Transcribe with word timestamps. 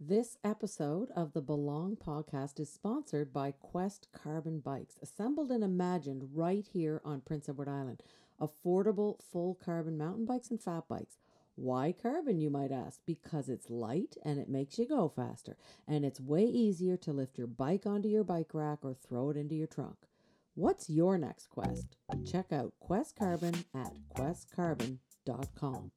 This 0.00 0.38
episode 0.44 1.10
of 1.16 1.32
the 1.32 1.40
Belong 1.40 1.96
podcast 1.96 2.60
is 2.60 2.72
sponsored 2.72 3.32
by 3.32 3.50
Quest 3.50 4.06
Carbon 4.12 4.60
Bikes, 4.60 4.96
assembled 5.02 5.50
and 5.50 5.64
imagined 5.64 6.28
right 6.32 6.64
here 6.72 7.00
on 7.04 7.20
Prince 7.20 7.48
Edward 7.48 7.66
Island. 7.68 8.04
Affordable 8.40 9.16
full 9.20 9.56
carbon 9.56 9.98
mountain 9.98 10.24
bikes 10.24 10.50
and 10.50 10.62
fat 10.62 10.84
bikes. 10.86 11.18
Why 11.56 11.92
carbon, 12.00 12.38
you 12.38 12.48
might 12.48 12.70
ask? 12.70 13.00
Because 13.06 13.48
it's 13.48 13.70
light 13.70 14.16
and 14.22 14.38
it 14.38 14.48
makes 14.48 14.78
you 14.78 14.86
go 14.86 15.08
faster, 15.08 15.56
and 15.88 16.04
it's 16.04 16.20
way 16.20 16.44
easier 16.44 16.96
to 16.98 17.12
lift 17.12 17.36
your 17.36 17.48
bike 17.48 17.84
onto 17.84 18.08
your 18.08 18.22
bike 18.22 18.54
rack 18.54 18.84
or 18.84 18.94
throw 18.94 19.30
it 19.30 19.36
into 19.36 19.56
your 19.56 19.66
trunk. 19.66 19.96
What's 20.54 20.88
your 20.88 21.18
next 21.18 21.48
quest? 21.48 21.96
Check 22.24 22.52
out 22.52 22.72
Quest 22.78 23.16
Carbon 23.16 23.64
at 23.74 23.94
questcarbon.com. 24.16 25.90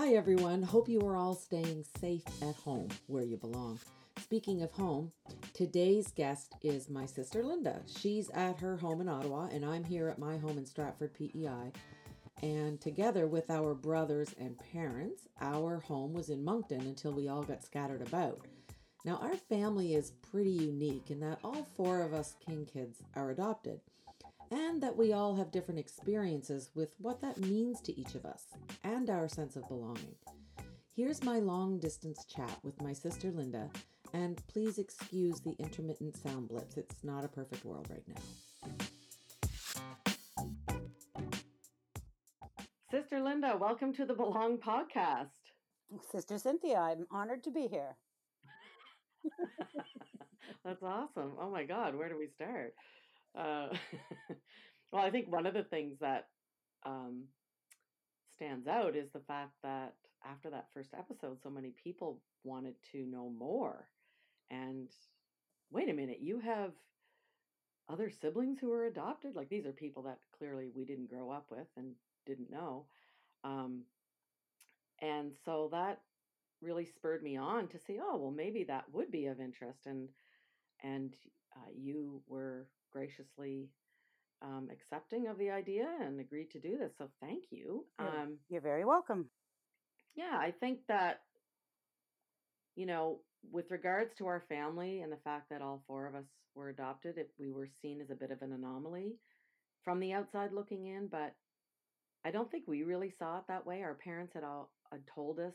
Hi, 0.00 0.10
everyone. 0.14 0.62
Hope 0.62 0.88
you 0.88 1.00
are 1.08 1.16
all 1.16 1.34
staying 1.34 1.84
safe 1.98 2.22
at 2.40 2.54
home 2.54 2.86
where 3.08 3.24
you 3.24 3.36
belong. 3.36 3.80
Speaking 4.20 4.62
of 4.62 4.70
home, 4.70 5.10
today's 5.54 6.12
guest 6.12 6.54
is 6.62 6.88
my 6.88 7.04
sister 7.04 7.42
Linda. 7.42 7.82
She's 7.84 8.30
at 8.30 8.60
her 8.60 8.76
home 8.76 9.00
in 9.00 9.08
Ottawa, 9.08 9.48
and 9.50 9.64
I'm 9.64 9.82
here 9.82 10.08
at 10.08 10.20
my 10.20 10.38
home 10.38 10.56
in 10.56 10.64
Stratford, 10.66 11.14
PEI. 11.14 11.72
And 12.44 12.80
together 12.80 13.26
with 13.26 13.50
our 13.50 13.74
brothers 13.74 14.36
and 14.38 14.56
parents, 14.72 15.26
our 15.40 15.80
home 15.80 16.12
was 16.12 16.30
in 16.30 16.44
Moncton 16.44 16.82
until 16.82 17.12
we 17.12 17.26
all 17.26 17.42
got 17.42 17.64
scattered 17.64 18.06
about. 18.06 18.46
Now, 19.04 19.16
our 19.16 19.34
family 19.34 19.96
is 19.96 20.12
pretty 20.30 20.52
unique 20.52 21.10
in 21.10 21.18
that 21.20 21.40
all 21.42 21.66
four 21.76 22.02
of 22.02 22.14
us 22.14 22.36
King 22.46 22.68
kids 22.72 23.02
are 23.16 23.32
adopted 23.32 23.80
and 24.50 24.82
that 24.82 24.96
we 24.96 25.12
all 25.12 25.34
have 25.36 25.50
different 25.50 25.80
experiences 25.80 26.70
with 26.74 26.94
what 26.98 27.20
that 27.20 27.38
means 27.38 27.80
to 27.82 27.98
each 27.98 28.14
of 28.14 28.24
us 28.24 28.46
and 28.84 29.10
our 29.10 29.28
sense 29.28 29.56
of 29.56 29.68
belonging. 29.68 30.14
Here's 30.94 31.22
my 31.22 31.38
long 31.38 31.78
distance 31.78 32.24
chat 32.24 32.58
with 32.62 32.80
my 32.82 32.92
sister 32.92 33.30
Linda, 33.30 33.70
and 34.12 34.42
please 34.48 34.78
excuse 34.78 35.40
the 35.40 35.54
intermittent 35.58 36.16
sound 36.16 36.48
blips. 36.48 36.76
It's 36.76 37.04
not 37.04 37.24
a 37.24 37.28
perfect 37.28 37.64
world 37.64 37.88
right 37.90 38.02
now. 38.08 38.22
Sister 42.90 43.20
Linda, 43.20 43.56
welcome 43.60 43.92
to 43.94 44.06
the 44.06 44.14
Belong 44.14 44.56
podcast. 44.58 45.28
Sister 46.10 46.38
Cynthia, 46.38 46.78
I'm 46.78 47.06
honored 47.10 47.44
to 47.44 47.50
be 47.50 47.68
here. 47.68 47.96
That's 50.64 50.82
awesome. 50.82 51.32
Oh 51.40 51.50
my 51.50 51.64
God, 51.64 51.94
where 51.94 52.08
do 52.08 52.18
we 52.18 52.28
start? 52.34 52.74
Uh, 53.34 53.68
well, 54.92 55.04
I 55.04 55.10
think 55.10 55.30
one 55.30 55.46
of 55.46 55.54
the 55.54 55.64
things 55.64 55.98
that 56.00 56.28
um, 56.84 57.24
stands 58.34 58.66
out 58.66 58.96
is 58.96 59.10
the 59.10 59.20
fact 59.20 59.52
that 59.62 59.94
after 60.24 60.50
that 60.50 60.68
first 60.72 60.94
episode, 60.94 61.40
so 61.42 61.50
many 61.50 61.72
people 61.82 62.20
wanted 62.44 62.74
to 62.92 63.06
know 63.06 63.28
more. 63.30 63.88
And 64.50 64.88
wait 65.70 65.88
a 65.88 65.94
minute, 65.94 66.20
you 66.20 66.40
have 66.40 66.72
other 67.88 68.10
siblings 68.10 68.58
who 68.58 68.72
are 68.72 68.84
adopted? 68.84 69.34
Like 69.34 69.48
these 69.48 69.66
are 69.66 69.72
people 69.72 70.02
that 70.04 70.18
clearly 70.36 70.70
we 70.74 70.84
didn't 70.84 71.08
grow 71.10 71.30
up 71.30 71.46
with 71.50 71.66
and 71.76 71.94
didn't 72.26 72.50
know. 72.50 72.86
Um, 73.44 73.84
and 75.00 75.32
so 75.44 75.68
that 75.72 76.00
really 76.60 76.84
spurred 76.86 77.22
me 77.22 77.36
on 77.36 77.68
to 77.68 77.78
say, 77.78 77.98
oh, 78.02 78.16
well, 78.16 78.30
maybe 78.30 78.64
that 78.64 78.84
would 78.92 79.10
be 79.10 79.26
of 79.26 79.40
interest. 79.40 79.86
And 79.86 80.08
and 80.82 81.14
uh, 81.56 81.70
you 81.76 82.22
were 82.26 82.68
graciously 82.92 83.68
um, 84.42 84.68
accepting 84.72 85.26
of 85.28 85.38
the 85.38 85.50
idea 85.50 85.86
and 86.00 86.20
agreed 86.20 86.50
to 86.52 86.60
do 86.60 86.78
this. 86.78 86.92
So 86.98 87.08
thank 87.20 87.44
you. 87.50 87.84
Um, 87.98 88.38
You're 88.48 88.60
very 88.60 88.84
welcome. 88.84 89.28
Yeah, 90.14 90.36
I 90.36 90.52
think 90.60 90.80
that, 90.88 91.20
you 92.76 92.86
know, 92.86 93.20
with 93.52 93.70
regards 93.70 94.10
to 94.18 94.26
our 94.26 94.44
family 94.48 95.00
and 95.02 95.12
the 95.12 95.22
fact 95.24 95.50
that 95.50 95.62
all 95.62 95.82
four 95.86 96.06
of 96.06 96.14
us 96.14 96.24
were 96.54 96.70
adopted, 96.70 97.18
it, 97.18 97.30
we 97.38 97.52
were 97.52 97.68
seen 97.82 98.00
as 98.00 98.10
a 98.10 98.16
bit 98.16 98.30
of 98.30 98.42
an 98.42 98.52
anomaly 98.52 99.16
from 99.84 100.00
the 100.00 100.12
outside 100.12 100.52
looking 100.52 100.86
in, 100.86 101.08
but 101.10 101.34
I 102.24 102.30
don't 102.30 102.50
think 102.50 102.64
we 102.66 102.82
really 102.82 103.14
saw 103.18 103.38
it 103.38 103.44
that 103.48 103.64
way. 103.66 103.82
Our 103.82 103.94
parents 103.94 104.34
had 104.34 104.44
all 104.44 104.70
had 104.90 105.02
told 105.14 105.38
us 105.38 105.54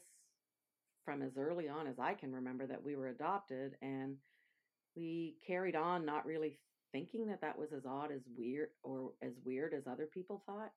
from 1.06 1.22
as 1.22 1.38
early 1.38 1.68
on 1.68 1.88
as 1.88 2.00
I 2.00 2.14
can 2.14 2.32
remember 2.32 2.66
that 2.68 2.84
we 2.84 2.96
were 2.96 3.10
adopted, 3.10 3.76
and 3.82 4.16
we 4.96 5.36
carried 5.46 5.76
on 5.76 6.06
not 6.06 6.26
really 6.26 6.58
thinking 6.94 7.28
that 7.28 7.42
that 7.42 7.58
was 7.58 7.74
as 7.74 7.86
odd 7.86 8.12
as 8.12 8.22
weird 8.38 8.70
or 8.84 9.12
as 9.22 9.34
weird 9.44 9.74
as 9.74 9.84
other 9.88 10.08
people 10.14 10.42
thought? 10.46 10.72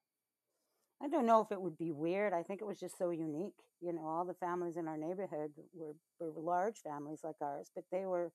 I 1.01 1.07
don't 1.07 1.27
know 1.27 1.41
if 1.41 1.51
it 1.51 1.61
would 1.61 1.77
be 1.77 1.91
weird. 1.91 2.33
I 2.33 2.41
think 2.43 2.59
it 2.59 2.67
was 2.67 2.79
just 2.79 2.97
so 2.97 3.11
unique. 3.11 3.61
You 3.79 3.93
know, 3.93 4.05
all 4.05 4.25
the 4.25 4.33
families 4.33 4.77
in 4.77 4.87
our 4.87 4.97
neighborhood 4.97 5.51
were, 5.73 5.93
were 6.19 6.41
large 6.41 6.79
families 6.81 7.19
like 7.23 7.35
ours, 7.39 7.69
but 7.75 7.83
they 7.91 8.05
were, 8.05 8.31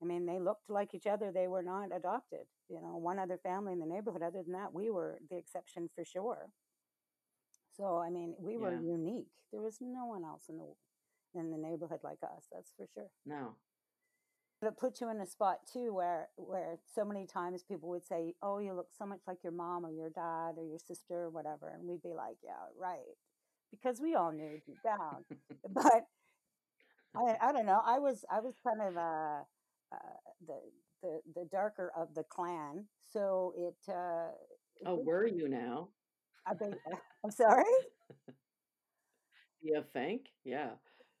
I 0.00 0.06
mean, 0.06 0.24
they 0.24 0.38
looked 0.38 0.70
like 0.70 0.94
each 0.94 1.06
other. 1.08 1.32
They 1.32 1.48
were 1.48 1.62
not 1.62 1.88
adopted. 1.94 2.46
You 2.68 2.80
know, 2.80 2.96
one 2.96 3.18
other 3.18 3.38
family 3.42 3.72
in 3.72 3.80
the 3.80 3.86
neighborhood. 3.86 4.22
Other 4.22 4.42
than 4.44 4.52
that, 4.52 4.72
we 4.72 4.90
were 4.90 5.18
the 5.28 5.36
exception 5.36 5.90
for 5.94 6.04
sure. 6.04 6.50
So, 7.76 7.98
I 7.98 8.08
mean, 8.08 8.34
we 8.38 8.56
were 8.56 8.74
yeah. 8.74 8.92
unique. 8.92 9.32
There 9.50 9.60
was 9.60 9.78
no 9.80 10.06
one 10.06 10.24
else 10.24 10.44
in 10.48 10.58
the 10.58 10.74
in 11.38 11.50
the 11.50 11.58
neighborhood 11.58 12.00
like 12.04 12.18
us. 12.22 12.46
That's 12.52 12.72
for 12.76 12.86
sure. 12.94 13.10
No, 13.26 13.56
it 14.62 14.78
puts 14.78 15.00
you 15.00 15.10
in 15.10 15.20
a 15.20 15.26
spot 15.26 15.58
too 15.70 15.92
where 15.92 16.28
where 16.36 16.78
so 16.94 17.04
many 17.04 17.26
times 17.26 17.62
people 17.62 17.88
would 17.90 18.04
say 18.04 18.34
oh 18.42 18.58
you 18.58 18.72
look 18.72 18.88
so 18.96 19.04
much 19.04 19.20
like 19.26 19.38
your 19.42 19.52
mom 19.52 19.84
or 19.84 19.90
your 19.90 20.10
dad 20.10 20.54
or 20.56 20.64
your 20.64 20.78
sister 20.78 21.24
or 21.24 21.30
whatever 21.30 21.68
and 21.68 21.86
we'd 21.86 22.02
be 22.02 22.14
like 22.14 22.36
yeah 22.42 22.52
right 22.80 23.16
because 23.70 24.00
we 24.00 24.14
all 24.14 24.32
knew 24.32 24.60
deep 24.66 24.82
down. 24.82 25.24
But 25.68 26.06
I, 27.16 27.36
I 27.48 27.52
don't 27.52 27.66
know 27.66 27.80
i 27.84 27.98
was 27.98 28.24
i 28.30 28.40
was 28.40 28.54
kind 28.66 28.80
of 28.80 28.96
uh, 28.96 29.40
uh, 29.92 29.96
the 30.46 30.58
the 31.02 31.20
the 31.34 31.48
darker 31.50 31.92
of 31.96 32.14
the 32.14 32.24
clan 32.24 32.84
so 33.12 33.54
it 33.56 33.76
uh 33.88 34.28
oh 34.86 34.96
were 35.04 35.26
you 35.26 35.48
now? 35.48 35.88
I 36.46 36.54
think 36.54 36.74
i'm 37.24 37.30
sorry? 37.30 37.64
You 39.62 39.82
think 39.92 40.26
yeah. 40.44 40.70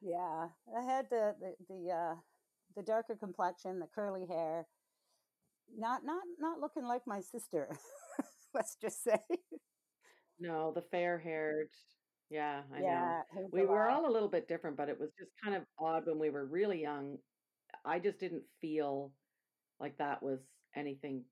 Yeah 0.02 0.48
i 0.76 0.82
had 0.84 1.06
the 1.10 1.34
the, 1.40 1.54
the 1.68 1.90
uh 1.92 2.14
the 2.76 2.82
darker 2.82 3.16
complexion, 3.18 3.78
the 3.78 3.88
curly 3.94 4.26
hair. 4.26 4.66
Not 5.76 6.04
not 6.04 6.22
not 6.38 6.60
looking 6.60 6.84
like 6.84 7.02
my 7.06 7.20
sister. 7.20 7.68
let's 8.54 8.76
just 8.80 9.02
say. 9.02 9.18
No, 10.38 10.72
the 10.74 10.82
fair 10.90 11.18
haired. 11.18 11.68
Yeah, 12.30 12.62
I 12.74 12.80
yeah, 12.80 13.22
know. 13.34 13.48
We 13.52 13.66
were 13.66 13.88
all 13.88 14.08
a 14.08 14.12
little 14.12 14.28
bit 14.28 14.48
different, 14.48 14.76
but 14.76 14.88
it 14.88 14.98
was 14.98 15.10
just 15.18 15.30
kind 15.42 15.56
of 15.56 15.62
odd 15.78 16.06
when 16.06 16.18
we 16.18 16.30
were 16.30 16.44
really 16.46 16.80
young. 16.80 17.18
I 17.84 17.98
just 17.98 18.18
didn't 18.18 18.42
feel 18.60 19.12
like 19.80 19.96
that 19.98 20.22
was 20.22 20.40
anything 20.76 21.24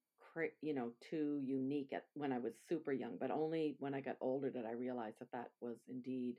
you 0.63 0.75
know 0.75 0.91
too 1.11 1.41
unique 1.45 1.91
at 1.93 2.05
when 2.15 2.33
I 2.33 2.39
was 2.39 2.53
super 2.69 2.93
young, 2.93 3.17
but 3.21 3.31
only 3.31 3.77
when 3.79 3.95
I 3.95 4.01
got 4.01 4.17
older 4.21 4.51
did 4.51 4.65
I 4.65 4.73
realize 4.73 5.15
that 5.19 5.31
that 5.33 5.49
was 5.61 5.77
indeed 5.89 6.37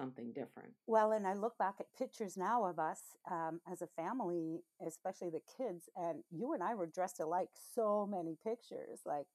something 0.00 0.32
different. 0.32 0.72
Well, 0.86 1.12
and 1.12 1.26
I 1.26 1.34
look 1.34 1.56
back 1.58 1.74
at 1.80 1.92
pictures 1.96 2.36
now 2.36 2.64
of 2.64 2.78
us 2.78 3.00
um, 3.30 3.60
as 3.70 3.82
a 3.82 3.86
family, 3.86 4.62
especially 4.86 5.30
the 5.30 5.40
kids, 5.56 5.88
and 5.96 6.22
you 6.30 6.52
and 6.52 6.62
I 6.62 6.74
were 6.74 6.86
dressed 6.86 7.20
alike. 7.20 7.50
So 7.74 8.06
many 8.10 8.36
pictures, 8.42 9.00
like 9.06 9.26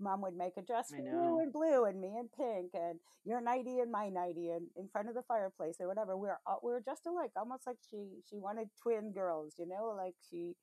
mom 0.00 0.20
would 0.22 0.36
make 0.36 0.56
a 0.56 0.62
dress 0.62 0.92
for 0.94 1.02
you 1.02 1.40
in 1.40 1.50
blue 1.52 1.84
and 1.84 2.00
me 2.00 2.16
in 2.18 2.28
pink 2.36 2.72
and 2.74 2.98
your 3.24 3.40
nighty 3.40 3.78
and 3.78 3.92
my 3.92 4.08
nighty 4.08 4.50
and 4.50 4.66
in 4.76 4.88
front 4.88 5.08
of 5.08 5.14
the 5.14 5.22
fireplace 5.22 5.76
or 5.80 5.86
whatever. 5.86 6.16
We 6.16 6.28
are 6.28 6.40
we 6.62 6.72
are 6.72 6.80
dressed 6.80 7.06
alike 7.06 7.30
almost 7.36 7.66
like 7.66 7.78
she 7.90 8.20
she 8.28 8.38
wanted 8.38 8.68
twin 8.82 9.12
girls 9.12 9.54
you 9.58 9.66
know 9.66 9.94
like 9.96 10.14
she 10.30 10.54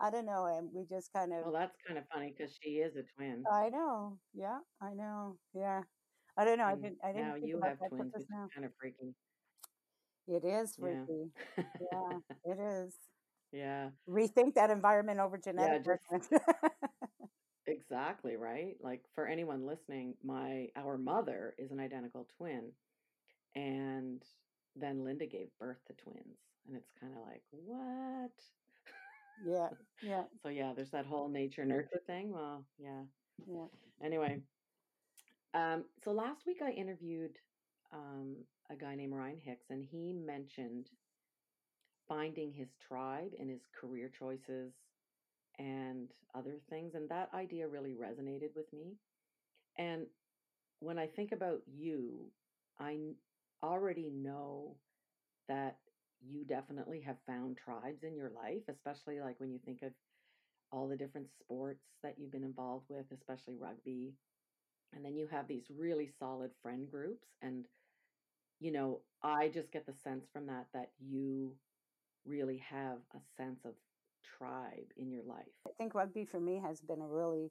i 0.00 0.10
don't 0.10 0.26
know 0.26 0.46
and 0.46 0.68
we 0.74 0.84
just 0.84 1.12
kind 1.12 1.32
of 1.32 1.42
well 1.44 1.52
that's 1.52 1.76
kind 1.86 1.98
of 1.98 2.04
funny 2.12 2.34
because 2.36 2.56
she 2.62 2.70
is 2.84 2.96
a 2.96 3.02
twin. 3.16 3.44
I 3.50 3.68
know. 3.70 4.18
Yeah 4.34 4.58
i 4.80 4.92
know. 4.92 5.38
Yeah 5.54 5.82
I 6.36 6.44
don't 6.44 6.58
know. 6.58 6.64
I 6.64 6.74
didn't. 6.74 6.98
I 7.02 7.12
didn't. 7.12 7.28
Now 7.28 7.34
you 7.34 7.60
have 7.62 7.78
twins, 7.88 8.12
which 8.14 8.22
is 8.22 8.28
kind 8.54 8.64
of 8.64 8.72
freaky. 8.78 9.14
It 10.28 10.44
is 10.44 10.76
freaky. 10.76 11.30
Yeah, 11.56 11.62
yeah 11.92 12.18
it 12.44 12.58
is. 12.58 12.94
Yeah. 13.52 13.88
Rethink 14.08 14.54
that 14.54 14.70
environment 14.70 15.20
over 15.20 15.38
genetic. 15.38 15.86
Yeah, 15.86 16.18
just, 16.18 16.32
exactly 17.66 18.36
right. 18.36 18.74
Like 18.80 19.02
for 19.14 19.26
anyone 19.26 19.64
listening, 19.66 20.14
my 20.22 20.68
our 20.76 20.98
mother 20.98 21.54
is 21.58 21.70
an 21.70 21.80
identical 21.80 22.26
twin, 22.36 22.72
and 23.54 24.22
then 24.74 25.04
Linda 25.04 25.26
gave 25.26 25.48
birth 25.58 25.78
to 25.86 25.94
twins, 25.94 26.38
and 26.66 26.76
it's 26.76 26.90
kind 27.00 27.12
of 27.14 27.20
like 27.26 27.42
what? 27.52 28.30
Yeah, 29.44 29.68
yeah. 30.02 30.24
so 30.42 30.48
yeah, 30.48 30.72
there's 30.74 30.90
that 30.90 31.06
whole 31.06 31.28
nature 31.28 31.64
nurture 31.64 32.02
thing. 32.06 32.32
Well, 32.32 32.64
yeah. 32.78 33.02
Yeah. 33.46 33.66
Anyway, 34.04 34.40
um, 35.54 35.84
so 36.04 36.12
last 36.12 36.46
week 36.46 36.58
I 36.62 36.70
interviewed 36.70 37.38
um, 37.92 38.36
a 38.70 38.76
guy 38.76 38.94
named 38.94 39.14
Ryan 39.14 39.40
Hicks, 39.42 39.66
and 39.70 39.84
he 39.84 40.12
mentioned 40.12 40.88
finding 42.08 42.52
his 42.52 42.68
tribe 42.86 43.32
in 43.38 43.48
his 43.48 43.62
career 43.80 44.10
choices 44.18 44.72
and 45.58 46.08
other 46.34 46.56
things. 46.70 46.94
And 46.94 47.08
that 47.08 47.30
idea 47.34 47.68
really 47.68 47.94
resonated 47.94 48.54
with 48.54 48.72
me. 48.72 48.96
And 49.78 50.06
when 50.80 50.98
I 50.98 51.06
think 51.06 51.32
about 51.32 51.60
you, 51.66 52.30
I 52.78 53.14
already 53.62 54.10
know 54.10 54.76
that 55.48 55.76
you 56.20 56.44
definitely 56.44 57.00
have 57.00 57.16
found 57.26 57.56
tribes 57.56 58.02
in 58.02 58.16
your 58.16 58.30
life, 58.30 58.62
especially 58.68 59.20
like 59.20 59.38
when 59.38 59.50
you 59.50 59.58
think 59.64 59.82
of 59.82 59.92
all 60.72 60.88
the 60.88 60.96
different 60.96 61.28
sports 61.40 61.84
that 62.02 62.14
you've 62.18 62.32
been 62.32 62.44
involved 62.44 62.86
with, 62.88 63.06
especially 63.12 63.56
rugby. 63.58 64.12
And 64.94 65.04
then 65.04 65.16
you 65.16 65.26
have 65.30 65.46
these 65.48 65.64
really 65.76 66.10
solid 66.18 66.50
friend 66.62 66.90
groups. 66.90 67.26
And, 67.42 67.66
you 68.60 68.72
know, 68.72 69.00
I 69.22 69.48
just 69.48 69.72
get 69.72 69.86
the 69.86 69.92
sense 69.92 70.26
from 70.32 70.46
that 70.46 70.66
that 70.72 70.90
you 71.00 71.52
really 72.24 72.62
have 72.70 72.98
a 73.14 73.20
sense 73.36 73.60
of 73.64 73.72
tribe 74.38 74.92
in 74.96 75.10
your 75.10 75.22
life. 75.22 75.46
I 75.66 75.70
think 75.76 75.94
rugby 75.94 76.24
for 76.24 76.40
me 76.40 76.60
has 76.64 76.80
been 76.80 77.00
a 77.00 77.06
really 77.06 77.50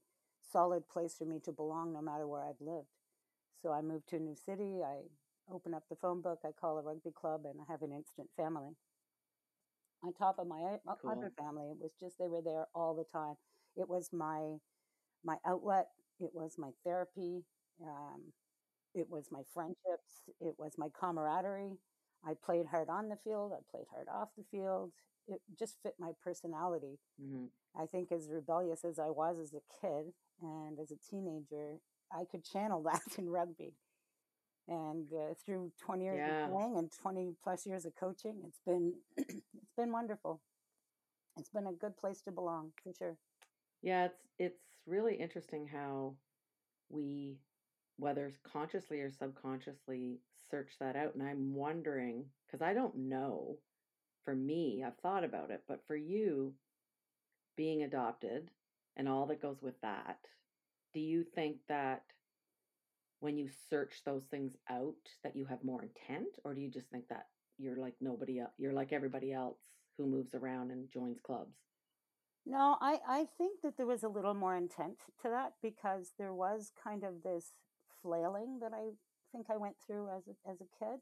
solid 0.52 0.88
place 0.90 1.16
for 1.18 1.26
me 1.26 1.40
to 1.46 1.52
belong 1.52 1.94
no 1.94 2.02
matter 2.02 2.28
where 2.28 2.44
I've 2.44 2.60
lived. 2.60 2.88
So 3.62 3.72
I 3.72 3.82
moved 3.82 4.10
to 4.10 4.18
a 4.18 4.20
new 4.20 4.36
city. 4.36 4.82
I 4.84 4.98
open 5.52 5.74
up 5.74 5.84
the 5.90 5.96
phone 5.96 6.22
book, 6.22 6.40
I 6.46 6.52
call 6.52 6.78
a 6.78 6.82
rugby 6.82 7.12
club, 7.12 7.42
and 7.46 7.60
I 7.62 7.72
have 7.72 7.82
an 7.82 7.92
instant 7.92 8.30
family. 8.36 8.76
On 10.04 10.14
top 10.14 10.38
of 10.40 10.48
my 10.48 10.78
cool. 11.02 11.12
other 11.12 11.32
family, 11.38 11.70
it 11.72 11.78
was 11.80 11.92
just 12.00 12.18
they 12.20 12.28
were 12.28 12.42
there 12.42 12.68
all 12.76 12.94
the 12.94 13.04
time. 13.04 13.36
It 13.76 13.90
was 13.90 14.10
my 14.12 14.58
my 15.24 15.38
outlet. 15.46 15.88
It 16.20 16.32
was 16.34 16.56
my 16.58 16.72
therapy. 16.84 17.44
Um, 17.82 18.34
it 18.94 19.08
was 19.10 19.28
my 19.32 19.42
friendships. 19.54 20.24
It 20.40 20.56
was 20.58 20.74
my 20.78 20.88
camaraderie. 20.98 21.78
I 22.26 22.34
played 22.44 22.66
hard 22.66 22.90
on 22.90 23.10
the 23.10 23.18
field. 23.24 23.52
I 23.54 23.62
played 23.70 23.86
hard 23.94 24.08
off 24.08 24.30
the 24.38 24.46
field. 24.50 24.92
It 25.28 25.42
just 25.58 25.76
fit 25.84 25.96
my 26.00 26.12
personality. 26.24 27.00
Mm-hmm. 27.22 27.46
I 27.80 27.86
think, 27.86 28.12
as 28.12 28.30
rebellious 28.32 28.86
as 28.86 29.00
I 29.00 29.10
was 29.10 29.38
as 29.40 29.54
a 29.54 29.82
kid 29.82 30.14
and 30.42 30.80
as 30.80 30.92
a 30.92 31.10
teenager, 31.10 31.80
I 32.12 32.24
could 32.30 32.44
channel 32.46 32.82
that 32.92 33.18
in 33.18 33.30
rugby. 33.30 33.74
And 34.68 35.08
uh, 35.14 35.34
through 35.46 35.72
20 35.86 36.04
years 36.04 36.18
yeah. 36.18 36.46
of 36.46 36.52
playing 36.52 36.78
and 36.78 36.92
20 36.92 37.34
plus 37.44 37.68
years 37.68 37.86
of 37.86 37.96
coaching, 37.96 38.42
it's 38.48 38.60
been 38.66 38.94
it's 39.18 39.76
been 39.78 39.92
wonderful. 39.92 40.42
It's 41.38 41.50
been 41.50 41.68
a 41.68 41.74
good 41.74 41.98
place 41.98 42.22
to 42.22 42.32
belong 42.32 42.72
for 42.82 42.94
sure. 42.98 43.18
Yeah, 43.84 44.06
it's 44.06 44.20
it's 44.40 44.62
really 44.86 45.16
interesting 45.16 45.68
how 45.68 46.16
we, 46.90 47.38
whether 47.98 48.32
consciously 48.44 49.02
or 49.02 49.12
subconsciously, 49.12 50.20
search 50.50 50.72
that 50.80 50.96
out. 50.96 51.16
And 51.16 51.24
I'm 51.24 51.54
wondering 51.54 52.26
because 52.46 52.62
I 52.62 52.74
don't 52.74 52.96
know. 52.96 53.58
For 54.24 54.36
me, 54.36 54.84
I've 54.84 54.98
thought 54.98 55.24
about 55.24 55.52
it, 55.52 55.62
but 55.68 55.86
for 55.86 55.96
you, 55.96 56.56
being 57.56 57.84
adopted 57.84 58.50
and 58.98 59.08
all 59.08 59.28
that 59.28 59.42
goes 59.42 59.62
with 59.62 59.80
that, 59.82 60.18
do 60.96 61.00
you 61.00 61.24
think 61.24 61.58
that 61.70 62.04
when 63.20 63.38
you 63.38 63.50
search 63.70 64.02
those 64.06 64.24
things 64.26 64.56
out 64.70 64.94
that 65.24 65.36
you 65.36 65.46
have 65.46 65.64
more 65.64 65.84
intent 65.84 66.38
or 66.44 66.54
do 66.54 66.62
you 66.62 66.70
just 66.70 66.90
think 66.90 67.08
that 67.10 67.28
you're 67.58 67.78
like 67.78 67.96
nobody 68.02 68.40
else 68.40 68.52
you're 68.58 68.74
like 68.74 68.94
everybody 68.94 69.32
else 69.32 69.58
who 69.98 70.06
moves 70.06 70.36
around 70.36 70.72
and 70.72 70.92
joins 70.92 71.20
clubs 71.20 71.56
no 72.46 72.78
i 72.82 73.00
i 73.08 73.26
think 73.38 73.62
that 73.62 73.78
there 73.78 73.86
was 73.86 74.04
a 74.04 74.10
little 74.10 74.34
more 74.34 74.56
intent 74.56 74.98
to 75.22 75.30
that 75.30 75.54
because 75.62 76.14
there 76.18 76.34
was 76.34 76.72
kind 76.82 77.04
of 77.04 77.24
this 77.24 77.54
flailing 78.02 78.60
that 78.62 78.72
i 78.74 78.90
think 79.32 79.48
i 79.50 79.58
went 79.58 79.76
through 79.86 80.08
as 80.10 80.24
a, 80.28 80.50
as 80.50 80.58
a 80.62 80.86
kid 80.86 81.00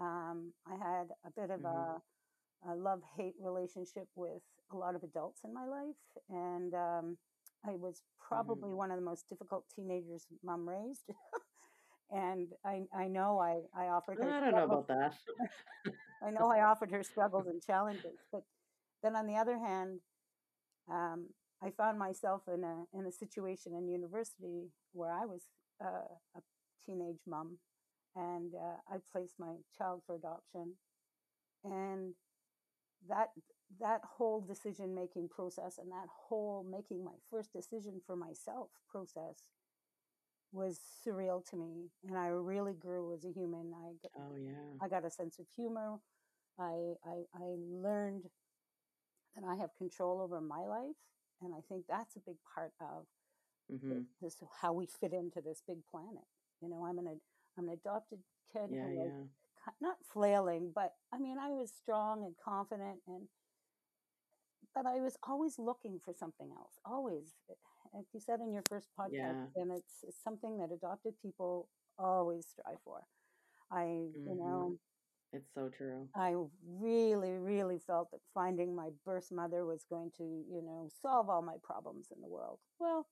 um, 0.00 0.52
i 0.66 0.72
had 0.72 1.08
a 1.26 1.30
bit 1.40 1.50
of 1.50 1.60
mm-hmm. 1.60 2.68
a, 2.68 2.72
a 2.72 2.74
love 2.74 3.00
hate 3.16 3.34
relationship 3.40 4.08
with 4.14 4.42
a 4.72 4.76
lot 4.76 4.94
of 4.94 5.02
adults 5.02 5.40
in 5.44 5.52
my 5.52 5.66
life 5.66 5.96
and 6.30 6.74
um, 6.74 7.16
I 7.66 7.76
was 7.76 8.02
Mm-hmm. 8.24 8.34
probably 8.34 8.70
mm-hmm. 8.70 8.78
one 8.78 8.90
of 8.90 8.98
the 8.98 9.04
most 9.04 9.28
difficult 9.28 9.64
teenagers 9.74 10.26
mom 10.42 10.68
raised. 10.68 11.04
and 12.10 12.48
I, 12.64 12.82
I 12.96 13.08
know 13.08 13.38
I, 13.38 13.60
I 13.78 13.88
offered 13.88 14.18
her. 14.18 14.30
I 14.30 14.40
don't 14.40 14.54
know 14.54 14.64
about 14.64 14.88
that. 14.88 15.14
I 16.26 16.30
know 16.30 16.50
I 16.50 16.62
offered 16.62 16.90
her 16.90 17.02
struggles 17.02 17.46
and 17.46 17.62
challenges, 17.62 18.18
but 18.32 18.42
then 19.02 19.14
on 19.14 19.26
the 19.26 19.36
other 19.36 19.58
hand, 19.58 20.00
um, 20.90 21.28
I 21.62 21.70
found 21.70 21.98
myself 21.98 22.42
in 22.52 22.64
a 22.64 22.84
in 22.98 23.06
a 23.06 23.12
situation 23.12 23.74
in 23.74 23.88
university 23.88 24.70
where 24.92 25.10
I 25.10 25.24
was 25.26 25.42
uh, 25.82 26.08
a 26.36 26.40
teenage 26.84 27.22
mom, 27.26 27.58
and 28.16 28.54
uh, 28.54 28.94
I 28.94 28.98
placed 29.12 29.34
my 29.38 29.54
child 29.78 30.02
for 30.06 30.16
adoption, 30.16 30.74
and 31.64 32.14
that 33.08 33.28
that 33.80 34.00
whole 34.16 34.40
decision 34.40 34.94
making 34.94 35.28
process 35.28 35.78
and 35.78 35.90
that 35.90 36.06
whole 36.28 36.64
making 36.70 37.04
my 37.04 37.14
first 37.30 37.52
decision 37.52 38.00
for 38.06 38.16
myself 38.16 38.68
process 38.88 39.42
was 40.52 40.78
surreal 41.04 41.44
to 41.50 41.56
me 41.56 41.90
and 42.06 42.16
i 42.16 42.28
really 42.28 42.74
grew 42.74 43.12
as 43.14 43.24
a 43.24 43.32
human. 43.32 43.72
I 43.74 43.92
got, 44.02 44.12
oh 44.18 44.36
yeah. 44.36 44.52
I 44.80 44.88
got 44.88 45.04
a 45.04 45.10
sense 45.10 45.38
of 45.38 45.46
humor. 45.56 45.98
I, 46.58 46.94
I 47.04 47.24
i 47.34 47.56
learned 47.58 48.24
that 49.34 49.44
i 49.46 49.54
have 49.54 49.70
control 49.76 50.20
over 50.20 50.40
my 50.40 50.60
life 50.60 50.96
and 51.42 51.54
i 51.54 51.60
think 51.68 51.84
that's 51.88 52.16
a 52.16 52.20
big 52.20 52.36
part 52.54 52.72
of 52.80 53.06
mm-hmm. 53.72 54.00
this 54.20 54.36
how 54.60 54.72
we 54.72 54.86
fit 54.86 55.12
into 55.12 55.40
this 55.40 55.62
big 55.66 55.78
planet 55.90 56.26
you 56.60 56.68
know 56.68 56.84
i'm 56.84 56.98
an 56.98 57.20
i'm 57.58 57.68
an 57.68 57.74
adopted 57.74 58.18
kid 58.52 58.68
yeah, 58.70 58.82
who 58.82 58.94
yeah. 58.94 59.02
was 59.02 59.12
not 59.80 59.96
flailing 60.12 60.70
but 60.74 60.94
i 61.12 61.18
mean 61.18 61.38
i 61.38 61.48
was 61.48 61.72
strong 61.82 62.24
and 62.24 62.34
confident 62.44 62.98
and 63.06 63.28
but 64.74 64.86
I 64.86 65.00
was 65.00 65.16
always 65.22 65.58
looking 65.58 66.00
for 66.04 66.12
something 66.12 66.50
else. 66.50 66.78
Always, 66.84 67.34
like 67.94 68.06
you 68.12 68.20
said 68.20 68.40
in 68.40 68.52
your 68.52 68.64
first 68.68 68.88
podcast, 68.98 69.12
yeah. 69.56 69.62
and 69.62 69.70
it's, 69.70 70.02
it's, 70.02 70.22
something 70.22 70.58
that 70.58 70.72
adopted 70.72 71.14
people 71.22 71.68
always 71.96 72.46
strive 72.46 72.78
for. 72.84 73.06
I, 73.70 73.82
mm-hmm. 73.82 74.28
you 74.28 74.34
know, 74.34 74.76
it's 75.34 75.52
so 75.54 75.68
true. 75.68 76.08
I 76.16 76.34
really, 76.64 77.32
really 77.32 77.78
felt 77.78 78.10
that 78.12 78.20
finding 78.32 78.74
my 78.74 78.90
birth 79.04 79.30
mother 79.32 79.64
was 79.66 79.84
going 79.84 80.12
to, 80.18 80.22
you 80.22 80.62
know, 80.62 80.88
solve 81.02 81.28
all 81.28 81.42
my 81.42 81.56
problems 81.62 82.08
in 82.14 82.20
the 82.20 82.28
world. 82.28 82.60
Well, 82.78 83.08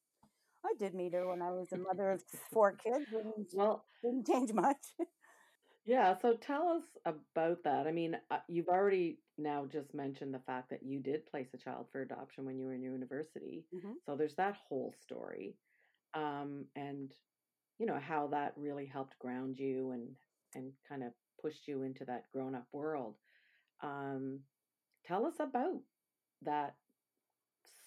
I 0.64 0.74
did 0.78 0.94
meet 0.94 1.14
her 1.14 1.26
when 1.28 1.42
I 1.42 1.50
was 1.50 1.72
a 1.72 1.78
mother 1.78 2.10
of 2.12 2.22
four 2.52 2.72
kids, 2.76 3.06
and 3.12 3.46
well, 3.54 3.84
didn't 4.02 4.26
change 4.26 4.52
much. 4.52 4.94
Yeah, 5.84 6.16
so 6.16 6.36
tell 6.36 6.68
us 6.68 6.84
about 7.04 7.64
that. 7.64 7.88
I 7.88 7.92
mean, 7.92 8.16
uh, 8.30 8.38
you've 8.48 8.68
already 8.68 9.18
now 9.36 9.66
just 9.66 9.94
mentioned 9.94 10.32
the 10.32 10.38
fact 10.38 10.70
that 10.70 10.84
you 10.84 11.00
did 11.00 11.26
place 11.26 11.48
a 11.54 11.58
child 11.58 11.88
for 11.90 12.02
adoption 12.02 12.44
when 12.44 12.56
you 12.58 12.66
were 12.66 12.74
in 12.74 12.82
university. 12.82 13.66
Mhm. 13.72 13.94
So 14.06 14.14
there's 14.16 14.36
that 14.36 14.56
whole 14.68 14.92
story. 15.00 15.58
Um, 16.14 16.68
and 16.76 17.12
you 17.78 17.86
know, 17.86 17.98
how 17.98 18.28
that 18.28 18.56
really 18.56 18.86
helped 18.86 19.18
ground 19.18 19.58
you 19.58 19.90
and 19.92 20.16
and 20.54 20.74
kind 20.88 21.02
of 21.02 21.14
pushed 21.42 21.68
you 21.68 21.82
into 21.82 22.04
that 22.06 22.24
grown-up 22.32 22.66
world. 22.72 23.16
Um, 23.82 24.40
tell 25.06 25.26
us 25.26 25.34
about 25.40 25.80
that 26.42 26.74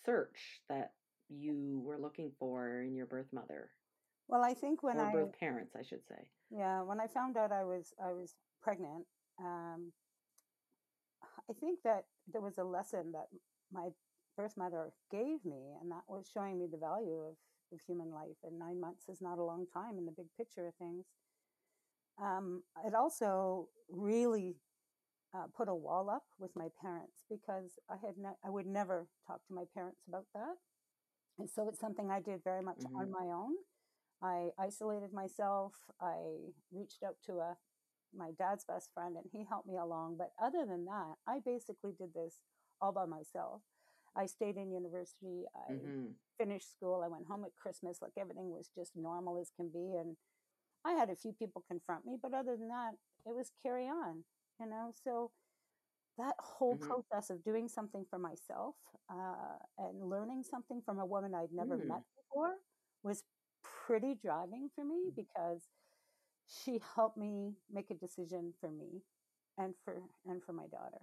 search 0.06 0.62
that 0.70 0.92
you 1.30 1.82
were 1.84 1.98
looking 1.98 2.32
for 2.40 2.82
in 2.82 2.96
your 2.96 3.08
birth 3.08 3.32
mother 3.34 3.72
Well, 4.28 4.44
I 4.44 4.54
think 4.54 4.84
when 4.84 4.98
or 4.98 5.08
I 5.08 5.12
birth 5.12 5.40
parents, 5.40 5.76
I 5.76 5.84
should 5.84 6.06
say. 6.08 6.28
Yeah, 6.52 6.82
when 6.84 7.00
I 7.00 7.08
found 7.08 7.38
out 7.38 7.52
I 7.52 7.64
was 7.64 7.94
I 8.04 8.14
was 8.14 8.36
pregnant, 8.62 9.06
um, 9.40 9.92
I 11.50 11.54
think 11.54 11.80
that 11.84 12.06
there 12.32 12.42
was 12.42 12.58
a 12.58 12.64
lesson 12.64 13.12
that 13.14 13.28
my 13.72 13.90
birth 14.38 14.56
mother 14.58 14.92
gave 15.12 15.44
me, 15.46 15.76
and 15.82 15.92
that 15.92 16.04
was 16.08 16.30
showing 16.34 16.60
me 16.60 16.68
the 16.72 16.78
value 16.78 17.20
of, 17.22 17.36
of 17.74 17.80
human 17.88 18.12
life. 18.12 18.38
And 18.44 18.60
nine 18.60 18.80
months 18.80 19.10
is 19.10 19.22
not 19.22 19.38
a 19.40 19.44
long 19.44 19.66
time 19.74 19.98
in 19.98 20.06
the 20.06 20.12
big 20.12 20.28
picture 20.38 20.68
of 20.68 20.76
things. 20.76 21.06
Um, 22.22 22.64
it 22.86 22.94
also 22.94 23.70
really 23.90 24.56
uh, 25.34 25.46
put 25.56 25.68
a 25.70 25.76
wall 25.76 26.10
up 26.10 26.24
with 26.40 26.52
my 26.56 26.68
parents 26.82 27.24
because 27.30 27.80
I 27.90 27.96
had 27.96 28.18
ne- 28.18 28.40
I 28.44 28.50
would 28.50 28.68
never 28.68 29.08
talk 29.28 29.46
to 29.48 29.54
my 29.54 29.64
parents 29.74 30.02
about 30.08 30.26
that, 30.34 30.56
and 31.40 31.50
so 31.50 31.68
it's 31.68 31.80
something 31.80 32.10
I 32.12 32.20
did 32.22 32.44
very 32.44 32.62
much 32.62 32.82
Mhm. 32.82 33.00
on 33.00 33.12
my 33.12 33.28
own. 33.34 33.54
I 34.22 34.50
isolated 34.60 35.14
myself. 35.14 35.74
I 36.02 36.16
reached 36.72 37.04
out 37.04 37.16
to 37.28 37.40
a 37.40 37.58
my 38.16 38.32
dad's 38.38 38.64
best 38.66 38.90
friend 38.94 39.16
and 39.18 39.26
he 39.32 39.46
helped 39.48 39.68
me 39.68 39.78
along. 39.78 40.18
But 40.18 40.32
other 40.42 40.66
than 40.66 40.86
that, 40.86 41.16
I 41.28 41.40
basically 41.46 41.92
did 41.98 42.14
this 42.14 42.36
all 42.82 42.92
by 42.92 43.06
myself. 43.06 43.62
I 44.16 44.26
stayed 44.26 44.58
in 44.58 44.72
university. 44.72 45.44
I 45.56 45.70
hmm 45.70 46.16
finished 46.38 46.72
school. 46.72 47.02
I 47.04 47.08
went 47.10 47.28
home 47.28 47.44
at 47.46 47.56
Christmas. 47.62 48.00
Like 48.02 48.14
everything 48.20 48.50
was 48.50 48.70
just 48.76 48.92
normal 48.96 49.38
as 49.40 49.52
can 49.56 49.70
be. 49.70 49.96
And 50.00 50.16
I 50.86 50.94
had 50.94 51.10
a 51.10 51.15
few 51.15 51.34
people 51.34 51.63
confront 51.70 52.06
me, 52.06 52.18
but 52.22 52.34
other 52.34 52.56
than 52.58 52.70
that, 52.70 52.92
it 53.25 53.36
was 53.36 53.51
carry 53.63 53.88
on, 53.88 54.24
you 54.60 54.68
know? 54.68 54.94
So 55.04 55.32
that 56.18 56.36
whole 56.39 56.75
hmm 56.75 56.89
process 56.89 57.30
of 57.30 57.44
doing 57.44 57.68
something 57.68 58.06
for 58.10 58.20
myself 58.20 58.75
uh, 59.12 59.58
and 59.77 60.10
learning 60.10 60.44
something 60.44 60.82
from 60.86 61.00
a 61.00 61.06
woman 61.06 61.34
I'd 61.36 61.51
never 61.54 61.77
Mm. 61.77 61.88
met 61.88 62.04
before 62.15 62.56
was 63.04 63.24
pretty 63.88 64.15
driving 64.15 64.70
for 64.75 64.84
me 64.86 65.10
Mm. 65.10 65.15
because 65.15 65.62
she 66.48 66.82
helped 66.96 67.18
me 67.18 67.54
make 67.72 67.89
a 67.92 67.96
decision 67.96 68.54
for 68.60 68.70
me 68.72 69.01
and 69.58 69.74
for 69.84 70.01
and 70.27 70.44
for 70.44 70.54
my 70.54 70.68
daughter. 70.68 71.01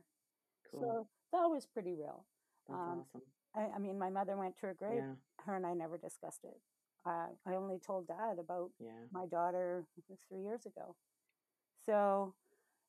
Cool. 0.70 0.82
So 0.82 1.08
that 1.32 1.46
was 1.50 1.66
pretty 1.66 1.94
real. 1.94 2.24
That's 2.68 2.80
Um, 2.80 3.04
awesome. 3.14 3.22
I, 3.54 3.76
I 3.76 3.78
mean, 3.78 3.98
my 3.98 4.10
mother 4.10 4.36
went 4.36 4.56
to 4.58 4.66
her 4.66 4.74
grave. 4.74 5.02
Yeah. 5.02 5.14
Her 5.44 5.56
and 5.56 5.66
I 5.66 5.74
never 5.74 5.98
discussed 5.98 6.44
it. 6.44 6.60
Uh, 7.06 7.28
I 7.46 7.54
only 7.54 7.78
told 7.78 8.06
dad 8.08 8.38
about 8.38 8.70
Yeah. 8.80 9.06
my 9.12 9.26
daughter 9.26 9.84
three 10.28 10.40
years 10.42 10.66
ago. 10.66 10.96
So 11.86 12.34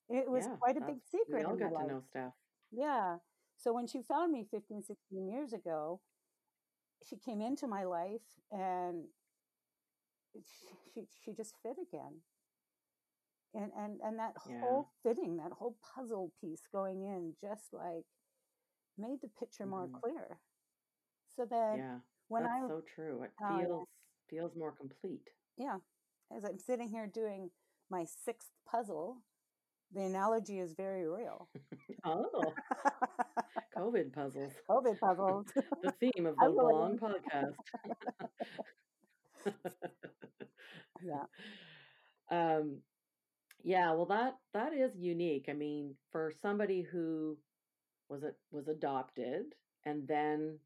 it 0.10 0.30
was 0.30 0.46
Yeah. 0.46 0.56
quite 0.60 0.78
a 0.78 0.82
big 0.82 0.98
That's 0.98 1.28
we 1.28 1.36
secret 1.36 1.46
all 1.46 1.56
get 1.56 1.76
to 1.78 1.84
know 1.84 2.02
stuff. 2.02 2.34
Yeah. 2.72 3.18
So 3.58 3.74
when 3.74 3.88
she 3.88 4.02
found 4.02 4.32
me 4.32 4.46
15, 4.50 4.84
16 4.84 5.28
years 5.28 5.54
ago, 5.54 6.02
she 7.08 7.18
came 7.18 7.42
into 7.42 7.68
my 7.68 7.84
life 7.84 8.22
and 8.52 9.06
she, 10.34 10.68
she, 10.94 11.08
she 11.24 11.34
just 11.34 11.56
fit 11.64 11.78
again. 11.82 12.22
And, 13.54 13.72
and, 13.78 14.00
and 14.04 14.20
that 14.20 14.34
Yeah. 14.48 14.60
whole 14.62 14.90
fitting, 15.04 15.38
that 15.38 15.52
whole 15.52 15.78
puzzle 15.96 16.32
piece 16.42 16.64
going 16.72 17.04
in 17.04 17.34
just 17.42 17.74
like 17.74 18.06
made 18.98 19.20
the 19.22 19.30
picture 19.40 19.66
more 19.66 19.88
Mhm. 19.88 20.00
clear. 20.02 20.40
So 21.36 21.46
that 21.46 21.80
Yeah. 21.80 22.00
when 22.28 22.44
That's 22.44 22.54
I, 22.54 22.68
so 22.68 22.82
true. 22.82 23.24
It 23.24 23.32
feels 23.48 23.70
yeah, 23.80 23.84
feels 24.34 24.56
more 24.56 24.72
complete. 24.72 25.30
yeah, 25.58 25.78
as 26.36 26.44
I'm 26.44 26.58
sitting 26.58 26.90
here 26.90 27.08
doing 27.08 27.50
my 27.90 28.06
sixth 28.26 28.50
puzzle, 28.70 29.18
the 29.94 30.02
analogy 30.02 30.60
is 30.60 30.74
very 30.76 31.08
real. 31.08 31.50
Oh, 32.06 32.54
COVID 33.78 34.12
puzzles. 34.14 34.54
COVID 34.70 35.00
puzzles. 35.00 35.46
The 35.84 35.92
theme 36.00 36.26
of 36.26 36.36
the 36.38 36.50
long 36.50 36.98
podcast. 36.98 37.54
Yeah. 41.02 41.26
um 42.32 42.78
yeah, 43.64 43.94
well 43.94 44.06
that 44.08 44.36
that 44.54 44.74
is 44.74 44.92
unique. 44.98 45.46
I 45.50 45.54
mean, 45.54 45.96
for 46.12 46.32
somebody 46.42 46.82
who 46.82 47.38
was 48.10 48.24
it 48.24 48.36
was 48.52 48.68
adopted 48.68 49.56
and 49.86 50.08
then 50.08 50.60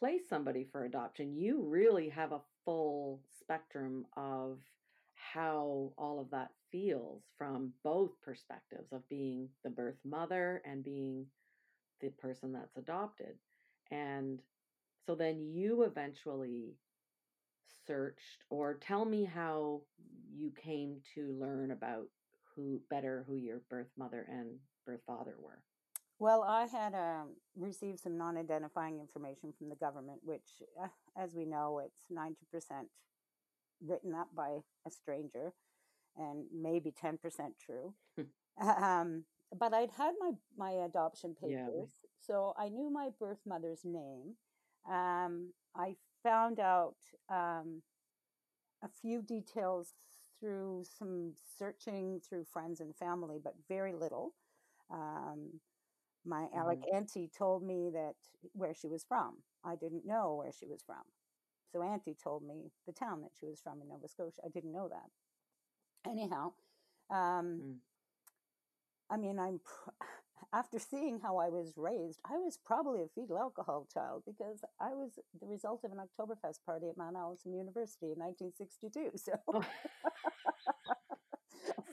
place 0.00 0.22
somebody 0.28 0.66
for 0.72 0.84
adoption, 0.84 1.36
you 1.36 1.62
really 1.62 2.08
have 2.08 2.32
a 2.32 2.40
full 2.64 3.20
spectrum 3.38 4.06
of 4.16 4.58
how 5.14 5.92
all 5.96 6.20
of 6.20 6.30
that 6.30 6.50
feels 6.72 7.22
from 7.36 7.72
both 7.84 8.10
perspectives 8.22 8.92
of 8.92 9.08
being 9.08 9.48
the 9.62 9.70
birth 9.70 9.98
mother 10.04 10.62
and 10.64 10.82
being 10.82 11.26
the 12.00 12.08
person 12.08 12.52
that's 12.52 12.76
adopted. 12.76 13.36
And 13.90 14.40
so 15.06 15.14
then 15.14 15.40
you 15.40 15.82
eventually 15.82 16.74
searched 17.86 18.44
or 18.48 18.74
tell 18.74 19.04
me 19.04 19.24
how 19.24 19.82
you 20.32 20.52
came 20.62 20.96
to 21.14 21.36
learn 21.38 21.70
about 21.70 22.06
who 22.54 22.80
better 22.90 23.24
who 23.28 23.36
your 23.36 23.60
birth 23.68 23.90
mother 23.98 24.26
and 24.30 24.48
birth 24.86 25.00
father 25.06 25.34
were. 25.40 25.60
Well, 26.20 26.42
I 26.42 26.66
had 26.66 26.94
um, 26.94 27.30
received 27.56 27.98
some 28.00 28.18
non 28.18 28.36
identifying 28.36 29.00
information 29.00 29.54
from 29.56 29.70
the 29.70 29.74
government, 29.74 30.20
which, 30.22 30.62
uh, 30.80 30.88
as 31.16 31.34
we 31.34 31.46
know, 31.46 31.80
it's 31.84 32.04
90% 32.12 32.34
written 33.82 34.14
up 34.14 34.28
by 34.36 34.58
a 34.86 34.90
stranger 34.90 35.54
and 36.18 36.44
maybe 36.54 36.92
10% 36.92 37.18
true. 37.64 37.94
um, 38.60 39.24
but 39.58 39.72
I'd 39.72 39.92
had 39.92 40.12
my, 40.20 40.32
my 40.58 40.72
adoption 40.84 41.34
Yeah. 41.42 41.64
papers, 41.64 41.88
so 42.20 42.52
I 42.58 42.68
knew 42.68 42.90
my 42.90 43.08
birth 43.18 43.40
mother's 43.46 43.80
name. 43.82 44.34
Um, 44.86 45.54
I 45.74 45.96
found 46.22 46.60
out 46.60 46.96
um, 47.30 47.80
a 48.82 48.88
few 49.00 49.22
details 49.22 49.94
through 50.38 50.84
some 50.98 51.32
searching 51.58 52.20
through 52.20 52.44
friends 52.44 52.80
and 52.80 52.94
family, 52.94 53.38
but 53.42 53.54
very 53.68 53.94
little. 53.94 54.34
Um, 54.90 55.60
my 56.24 56.46
Alec 56.54 56.80
hmm 56.80 56.84
auntie 56.94 57.30
told 57.36 57.62
me 57.62 57.90
that 57.92 58.14
where 58.52 58.74
she 58.74 58.88
was 58.88 59.04
from. 59.04 59.36
I 59.64 59.76
didn't 59.76 60.06
know 60.06 60.34
where 60.36 60.52
she 60.52 60.66
was 60.66 60.82
from. 60.84 61.02
So 61.72 61.82
auntie 61.82 62.16
told 62.22 62.42
me 62.42 62.70
the 62.86 62.92
town 62.92 63.20
that 63.22 63.32
she 63.38 63.46
was 63.46 63.60
from 63.60 63.80
in 63.82 63.88
Nova 63.88 64.08
Scotia. 64.08 64.42
I 64.44 64.48
didn't 64.48 64.72
know 64.72 64.88
that. 64.88 65.10
Anyhow, 66.10 66.52
um, 67.10 67.62
Mm. 67.62 67.80
I 69.10 69.16
mean, 69.16 69.38
I'm 69.38 69.60
pr- 69.64 69.90
after 70.52 70.78
seeing 70.78 71.20
how 71.20 71.38
I 71.38 71.48
was 71.48 71.74
raised, 71.76 72.20
I 72.24 72.38
was 72.38 72.58
probably 72.64 73.02
a 73.02 73.08
fetal 73.14 73.38
alcohol 73.38 73.86
child 73.92 74.22
because 74.26 74.60
I 74.80 74.94
was 74.94 75.18
the 75.40 75.46
result 75.46 75.84
of 75.84 75.92
an 75.92 75.98
Oktoberfest 75.98 76.64
party 76.64 76.88
at 76.88 76.96
Mount 76.96 77.16
Allison 77.16 77.54
University 77.54 78.12
in 78.12 78.18
1962. 78.18 79.10
So, 79.16 79.32
Oh, 79.52 79.64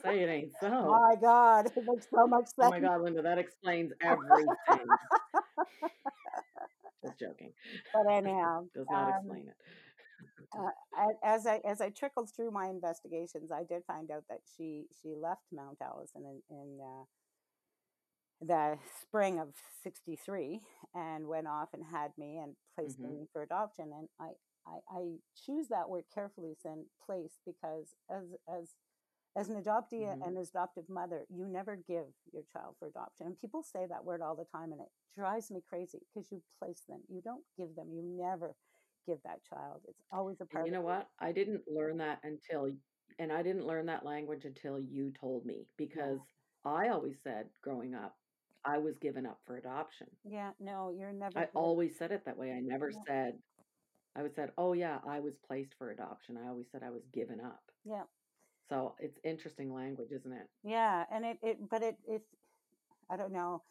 say 0.08 0.20
it 0.22 0.28
ain't 0.28 0.52
so. 0.60 1.00
my 1.00 1.14
God, 1.20 1.66
it 1.66 1.84
makes 1.86 2.06
so 2.14 2.26
much 2.26 2.46
sense. 2.46 2.56
Oh 2.60 2.70
my. 2.70 2.80
God, 2.80 3.02
Linda, 3.02 3.22
that 3.22 3.38
explains 3.38 3.92
everything. 4.02 4.54
Just 7.04 7.18
joking. 7.18 7.52
but 7.92 8.12
anyhow, 8.12 8.64
Does 8.74 8.86
not 8.90 9.08
um, 9.08 9.16
explain 9.16 9.48
it. 9.48 9.56
uh, 10.58 10.70
as 11.24 11.46
I 11.46 11.60
as 11.64 11.80
I 11.80 11.90
trickled 11.90 12.30
through 12.34 12.50
my 12.50 12.68
investigations, 12.68 13.50
I 13.52 13.64
did 13.64 13.82
find 13.86 14.10
out 14.10 14.24
that 14.28 14.40
she 14.56 14.86
she 15.02 15.14
left 15.14 15.42
Mount 15.52 15.78
Allison 15.82 16.24
in, 16.24 16.42
in 16.50 16.78
uh, 16.82 17.04
the 18.40 18.78
spring 19.02 19.40
of 19.40 19.48
'63 19.82 20.60
and 20.94 21.26
went 21.28 21.46
off 21.46 21.68
and 21.74 21.84
had 21.84 22.12
me 22.18 22.38
and 22.38 22.54
placed 22.76 22.98
hmm 22.98 23.04
me 23.04 23.26
for 23.32 23.42
adoption. 23.42 23.90
And 23.96 24.08
I, 24.20 24.30
I 24.66 24.78
I 24.90 25.02
choose 25.46 25.68
that 25.68 25.88
word 25.88 26.04
carefully, 26.14 26.56
then 26.64 26.86
place, 27.04 27.38
because 27.46 27.94
as 28.10 28.24
as 28.48 28.74
as 29.36 29.48
an 29.48 29.62
adoptee 29.62 30.06
hmm 30.06 30.22
and 30.24 30.36
as 30.38 30.50
adoptive 30.50 30.88
mother, 30.88 31.24
you 31.28 31.46
never 31.46 31.76
give 31.76 32.06
your 32.32 32.42
child 32.52 32.74
for 32.78 32.88
adoption. 32.88 33.26
And 33.26 33.38
people 33.38 33.62
say 33.62 33.86
that 33.88 34.04
word 34.04 34.20
all 34.22 34.34
the 34.36 34.44
time, 34.44 34.72
and 34.72 34.80
it 34.80 34.88
drives 35.16 35.50
me 35.50 35.62
crazy 35.68 36.00
because 36.12 36.30
you 36.32 36.42
place 36.58 36.82
them. 36.88 37.00
You 37.08 37.20
don't 37.22 37.44
give 37.56 37.74
them. 37.76 37.88
You 37.92 38.02
never 38.02 38.54
give 39.06 39.18
that 39.24 39.40
child. 39.48 39.82
It's 39.88 40.02
always 40.12 40.40
a 40.40 40.44
And 40.44 40.50
part 40.52 40.66
you 40.66 40.72
know 40.72 40.80
what? 40.80 41.08
I 41.20 41.32
didn't 41.32 41.62
learn 41.68 41.98
that 41.98 42.20
until, 42.24 42.70
and 43.18 43.32
I 43.32 43.42
didn't 43.42 43.66
learn 43.66 43.86
that 43.86 44.04
language 44.04 44.44
until 44.44 44.78
you 44.80 45.12
told 45.12 45.44
me 45.46 45.66
Yeah. 45.76 45.76
because 45.76 46.18
I 46.64 46.88
always 46.88 47.16
said 47.22 47.46
growing 47.62 47.94
up, 47.94 48.16
I 48.64 48.78
was 48.78 48.98
given 48.98 49.26
up 49.26 49.38
for 49.46 49.56
adoption. 49.56 50.08
Yeah. 50.24 50.50
No, 50.60 50.90
you're 50.90 51.12
never 51.12 51.40
I 51.40 51.44
good. 51.44 51.50
always 51.54 51.96
said 51.96 52.12
it 52.12 52.24
that 52.24 52.36
way. 52.38 52.52
I 52.52 52.60
never 52.60 52.90
Yeah. 52.90 53.02
said, 53.06 53.38
I 54.16 54.22
would 54.22 54.34
said, 54.34 54.52
oh 54.58 54.72
yeah, 54.72 54.98
I 55.06 55.20
was 55.20 55.36
placed 55.38 55.74
for 55.78 55.90
adoption. 55.90 56.36
I 56.36 56.48
always 56.48 56.66
said 56.70 56.82
I 56.82 56.90
was 56.90 57.06
given 57.12 57.40
up. 57.40 57.62
Yeah. 57.84 58.04
So 58.68 58.94
it's 58.98 59.18
interesting 59.24 59.72
language, 59.74 60.12
isn't 60.12 60.32
it? 60.32 60.48
Yeah. 60.64 61.04
And 61.10 61.24
it, 61.24 61.38
it 61.42 61.68
but 61.68 61.82
it, 61.82 61.96
it, 62.06 62.22
I 63.10 63.16
don't 63.16 63.32
know, 63.32 63.62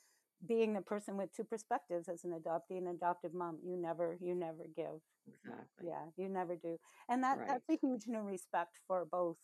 being 0.47 0.73
the 0.73 0.81
person 0.81 1.17
with 1.17 1.35
two 1.35 1.43
perspectives 1.43 2.07
as 2.09 2.23
an 2.23 2.31
adoptee 2.31 2.77
and 2.77 2.87
adoptive 2.89 3.33
mom, 3.33 3.57
you 3.63 3.77
never, 3.77 4.17
you 4.21 4.35
never 4.35 4.65
give. 4.75 5.01
Exactly. 5.27 5.85
Yeah. 5.87 6.05
You 6.17 6.29
never 6.29 6.55
do. 6.55 6.77
And 7.09 7.23
that, 7.23 7.39
Right. 7.39 7.47
that's 7.47 7.69
a 7.69 7.77
huge 7.85 8.07
new 8.07 8.21
respect 8.21 8.77
for 8.87 9.05
both 9.05 9.37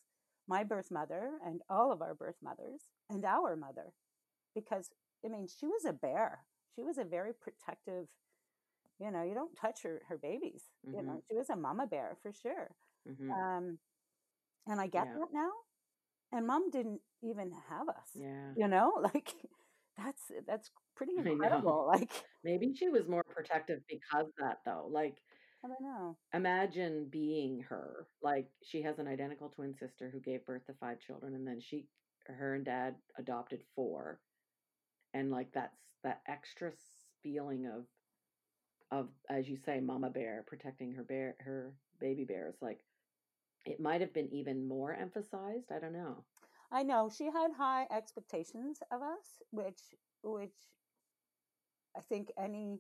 my 0.48 0.64
birth 0.64 0.92
mother 0.92 1.32
and 1.46 1.62
all 1.70 1.92
of 1.92 2.02
our 2.02 2.14
birth 2.16 2.38
mothers 2.44 2.82
and 3.10 3.24
our 3.26 3.56
mother. 3.56 3.94
Because, 4.56 4.90
I 5.26 5.30
mean, 5.30 5.48
she 5.48 5.66
was 5.68 5.86
a 5.86 5.94
bear. 5.94 6.46
She 6.76 6.84
was 6.84 6.98
a 6.98 7.04
very 7.04 7.34
protective, 7.34 8.08
you 9.00 9.12
know, 9.12 9.24
you 9.24 9.34
don't 9.34 9.56
touch 9.56 9.84
her, 9.84 10.02
her 10.10 10.18
babies. 10.18 10.64
You 10.94 11.02
hmm 11.02 11.08
know, 11.08 11.22
she 11.30 11.36
was 11.36 11.50
a 11.50 11.56
mama 11.56 11.88
bear 11.88 12.18
for 12.22 12.32
sure. 12.34 12.72
hmm 13.06 13.32
Um, 13.38 13.80
and 14.68 14.80
I 14.80 14.88
get 14.88 15.06
Yeah. 15.06 15.14
that 15.14 15.28
now. 15.34 15.52
And 16.32 16.48
mom 16.48 16.70
didn't 16.70 17.02
even 17.22 17.52
have 17.70 17.90
us. 17.90 18.10
Yeah. 18.16 18.54
You 18.56 18.68
know, 18.68 18.94
like 19.14 19.34
that's 19.98 20.32
that's 20.48 20.72
pretty 20.96 21.14
incredible. 21.18 21.86
Like 21.88 22.12
Maybe 22.44 22.74
she 22.76 22.90
was 22.90 23.08
more 23.08 23.24
protective 23.24 23.80
because 23.88 24.28
of 24.28 24.34
that 24.40 24.60
though. 24.66 24.88
Like 24.92 25.18
I 25.64 25.68
don't 25.68 25.82
know. 25.82 26.18
imagine 26.34 27.08
being 27.12 27.62
her. 27.70 28.08
Like 28.22 28.48
she 28.64 28.82
has 28.82 29.00
an 29.00 29.08
identical 29.08 29.50
twin 29.50 29.74
sister 29.74 30.10
who 30.12 30.20
gave 30.20 30.46
birth 30.46 30.66
to 30.68 30.74
five 30.74 31.00
children 31.00 31.36
and 31.36 31.48
then 31.48 31.60
she 31.62 31.88
her 32.28 32.56
and 32.56 32.66
dad 32.66 32.96
adopted 33.18 33.62
four. 33.76 34.20
And 35.14 35.32
like 35.32 35.52
that's 35.54 35.78
that 36.04 36.22
extra 36.28 36.72
feeling 37.24 37.66
of 37.68 37.86
of 38.92 39.10
as 39.30 39.48
you 39.48 39.58
say 39.58 39.80
mama 39.80 40.10
bear 40.10 40.44
protecting 40.48 40.92
her 40.94 41.04
bear 41.04 41.36
her 41.40 41.74
baby 42.00 42.24
bears 42.26 42.56
like 42.62 42.80
it 43.66 43.80
might 43.80 44.02
have 44.02 44.14
been 44.14 44.30
even 44.34 44.68
more 44.68 44.94
emphasized. 44.94 45.72
I 45.72 45.80
don't 45.80 45.94
know. 45.94 46.26
I 46.72 46.84
know 46.84 47.10
she 47.10 47.26
had 47.26 47.52
high 47.58 47.88
expectations 47.92 48.80
of 48.92 49.02
us, 49.02 49.42
which 49.52 49.96
which 50.24 50.56
I 51.96 52.02
think 52.02 52.32
any 52.38 52.80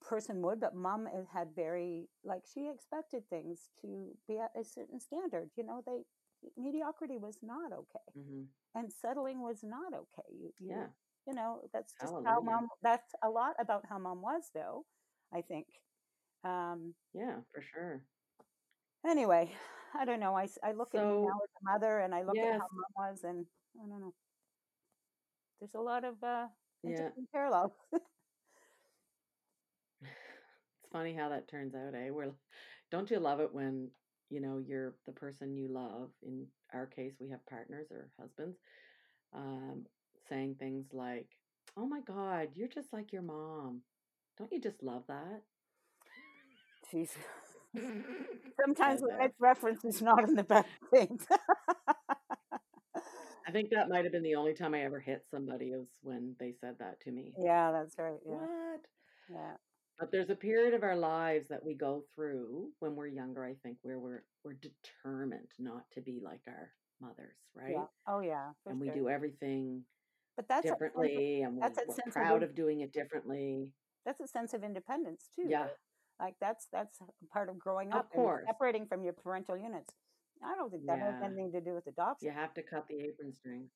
person 0.00 0.42
would, 0.42 0.60
but 0.60 0.74
mom 0.74 1.06
had- 1.06 1.26
had 1.32 1.54
very 1.54 2.08
like 2.24 2.44
she 2.46 2.68
expected 2.68 3.28
things 3.28 3.70
to 3.82 4.16
be 4.28 4.38
at 4.38 4.50
a 4.56 4.64
certain 4.64 5.00
standard. 5.00 5.50
You 5.56 5.64
know, 5.64 5.82
they 5.86 6.04
mediocrity 6.56 7.18
was 7.18 7.38
not 7.42 7.72
okay, 7.72 8.10
hmm 8.14 8.44
and 8.74 8.92
settling 8.92 9.40
was 9.42 9.62
not 9.62 9.92
okay. 9.94 10.28
You 10.30 10.52
you 10.58 10.68
Yeah. 10.70 10.86
you 11.26 11.34
know 11.34 11.62
that's 11.72 11.94
just 12.00 12.14
how 12.24 12.40
mom. 12.40 12.68
That's 12.82 13.14
a 13.22 13.30
lot 13.30 13.54
about 13.58 13.86
how 13.88 13.98
mom 13.98 14.22
was, 14.22 14.50
though. 14.54 14.86
I 15.32 15.42
think. 15.42 15.66
Um, 16.44 16.94
Yeah, 17.14 17.40
for 17.52 17.62
sure. 17.62 18.04
anyway, 19.04 19.52
I 19.98 20.04
don't 20.04 20.20
know. 20.20 20.36
I, 20.36 20.48
I 20.62 20.72
look 20.72 20.94
at 20.94 21.04
me 21.04 21.22
now 21.22 21.38
as 21.42 21.50
a 21.60 21.72
mother, 21.72 22.00
and 22.00 22.14
I 22.14 22.22
look 22.22 22.36
at 22.36 22.52
how 22.52 22.66
mom 22.72 22.84
was, 22.96 23.20
and 23.24 23.44
I 23.76 23.88
don't 23.88 24.00
know. 24.00 24.14
There's 25.60 25.74
a 25.74 25.80
lot 25.80 26.04
of 26.04 26.14
uh, 26.22 26.46
yeah. 26.82 26.90
interesting 26.90 27.26
parallels. 27.32 27.72
It's 30.84 30.90
funny 30.92 31.14
how 31.14 31.28
that 31.30 31.48
turns 31.48 31.74
out, 31.74 31.94
eh? 31.94 32.10
We're 32.10 32.32
don't 32.90 33.10
you 33.10 33.18
love 33.18 33.40
it 33.40 33.54
when 33.54 33.88
you 34.28 34.40
know 34.40 34.58
you're 34.58 34.94
the 35.06 35.12
person 35.12 35.56
you 35.56 35.68
love 35.68 36.10
in 36.22 36.46
our 36.72 36.86
case 36.86 37.12
we 37.20 37.28
have 37.30 37.44
partners 37.46 37.86
or 37.90 38.08
husbands 38.18 38.58
um, 39.34 39.84
saying 40.28 40.56
things 40.58 40.86
like 40.92 41.28
oh 41.76 41.86
my 41.86 42.00
god 42.00 42.48
you're 42.54 42.68
just 42.68 42.92
like 42.92 43.12
your 43.12 43.22
mom 43.22 43.80
don't 44.38 44.52
you 44.52 44.60
just 44.60 44.82
love 44.82 45.04
that 45.08 45.42
Jeez. 46.92 47.10
Sometimes 48.60 49.00
when 49.02 49.12
uh 49.20 49.24
it's 49.24 49.40
reference 49.40 49.84
is 49.84 50.02
not 50.02 50.24
in 50.28 50.34
the 50.34 50.42
best 50.44 50.68
things. 50.92 51.26
I 53.46 53.50
think 53.50 53.70
that 53.70 53.88
might 53.88 54.04
have 54.04 54.12
been 54.12 54.22
the 54.22 54.36
only 54.36 54.54
time 54.54 54.74
I 54.74 54.82
ever 54.84 55.00
hit 55.00 55.24
somebody 55.30 55.70
was 55.72 55.86
when 56.02 56.36
they 56.38 56.54
said 56.60 56.76
that 56.78 57.00
to 57.02 57.10
me. 57.10 57.32
yeah, 57.38 57.72
that's 57.72 57.96
right. 57.98 58.20
Yeah. 58.26 58.34
What? 58.34 58.80
Yeah. 59.30 59.52
But 59.98 60.10
there's 60.10 60.30
a 60.30 60.34
period 60.34 60.74
of 60.74 60.82
our 60.82 60.96
lives 60.96 61.48
that 61.48 61.64
we 61.64 61.74
go 61.74 62.04
through 62.14 62.68
when 62.80 62.94
we're 62.96 63.08
younger, 63.08 63.44
I 63.44 63.54
think, 63.62 63.78
where 63.82 63.98
we're 63.98 64.22
we're 64.44 64.54
determined 64.54 65.48
not 65.58 65.84
to 65.94 66.00
be 66.00 66.20
like 66.22 66.40
our 66.48 66.70
mothers, 67.00 67.36
right? 67.54 67.72
Yeah. 67.74 67.84
Oh 68.08 68.20
yeah. 68.20 68.50
And 68.66 68.80
we 68.80 68.90
do 68.90 69.08
everything 69.08 69.82
But 70.36 70.48
that's 70.48 70.66
a 70.66 70.70
of, 70.70 70.74
differently 70.76 71.42
and 71.42 71.54
we, 71.54 71.60
that's 71.60 71.78
a 71.78 71.82
we're 71.88 71.94
sense 71.94 72.06
of 72.08 72.12
proud 72.14 72.36
in- 72.38 72.48
of 72.48 72.54
doing 72.54 72.80
it 72.80 72.92
differently. 72.92 73.70
that's 74.06 74.20
a 74.20 74.26
sense 74.28 74.54
of 74.54 74.62
independence 74.64 75.28
too. 75.34 75.46
Yeah. 75.48 75.62
right? 75.62 75.70
Like 76.22 76.36
that's 76.40 76.68
that's 76.72 76.98
part 77.32 77.48
of 77.50 77.58
growing 77.58 77.88
Of 77.92 77.98
up 78.00 78.08
and 78.14 78.22
course. 78.22 78.44
separating 78.46 78.86
from 78.86 79.02
your 79.02 79.12
parental 79.12 79.56
units. 79.56 79.92
I 80.44 80.54
don't 80.56 80.70
think 80.70 80.86
that 80.86 80.98
has 81.00 81.14
anything 81.22 81.52
to 81.52 81.60
do 81.60 81.74
with 81.74 81.86
adoption. 81.88 82.28
You 82.28 82.34
have 82.34 82.54
to 82.54 82.62
cut 82.62 82.86
the 82.88 82.96
apron 83.00 83.32
strings. 83.40 83.70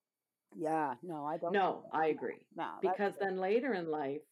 Yeah. 0.56 0.94
No, 1.02 1.24
I 1.26 1.38
don't. 1.38 1.52
No. 1.52 1.84
I 1.92 2.06
agree. 2.06 2.38
No. 2.56 2.70
Because 2.80 3.14
then 3.20 3.38
later 3.38 3.74
in 3.74 3.90
life, 3.90 4.22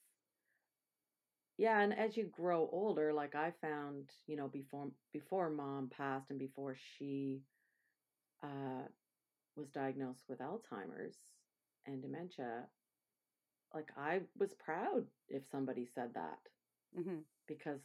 yeah, 1.58 1.80
and 1.80 1.96
as 1.96 2.16
you 2.16 2.24
grow 2.32 2.68
older, 2.72 3.12
like 3.12 3.34
I 3.34 3.52
found, 3.60 4.10
you 4.26 4.36
know, 4.36 4.48
before 4.48 4.88
before 5.12 5.50
mom 5.50 5.90
passed 5.96 6.30
and 6.30 6.38
before 6.38 6.76
she 6.98 7.42
uh 8.42 8.86
was 9.56 9.68
diagnosed 9.70 10.24
with 10.28 10.40
Alzheimer's 10.40 11.16
and 11.86 12.02
dementia, 12.02 12.64
like 13.74 13.88
I 13.96 14.20
was 14.38 14.54
proud 14.54 15.04
if 15.28 15.42
somebody 15.50 15.86
said 15.94 16.10
that 16.14 16.38
Mhm. 16.98 17.24
because 17.46 17.80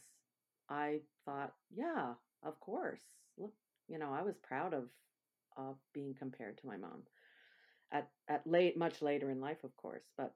I 0.70 1.00
thought, 1.24 1.54
yeah, 1.74 2.14
of 2.44 2.60
course. 2.60 3.02
Look, 3.38 3.52
you 3.88 3.98
know, 3.98 4.12
I 4.12 4.22
was 4.22 4.36
proud 4.38 4.74
of 4.74 4.84
of 5.56 5.76
being 5.92 6.14
compared 6.14 6.58
to 6.58 6.66
my 6.66 6.76
mom 6.76 7.02
at 7.92 8.08
at 8.28 8.46
late 8.46 8.76
much 8.76 9.02
later 9.02 9.30
in 9.30 9.40
life, 9.40 9.64
of 9.64 9.76
course. 9.76 10.04
But 10.16 10.34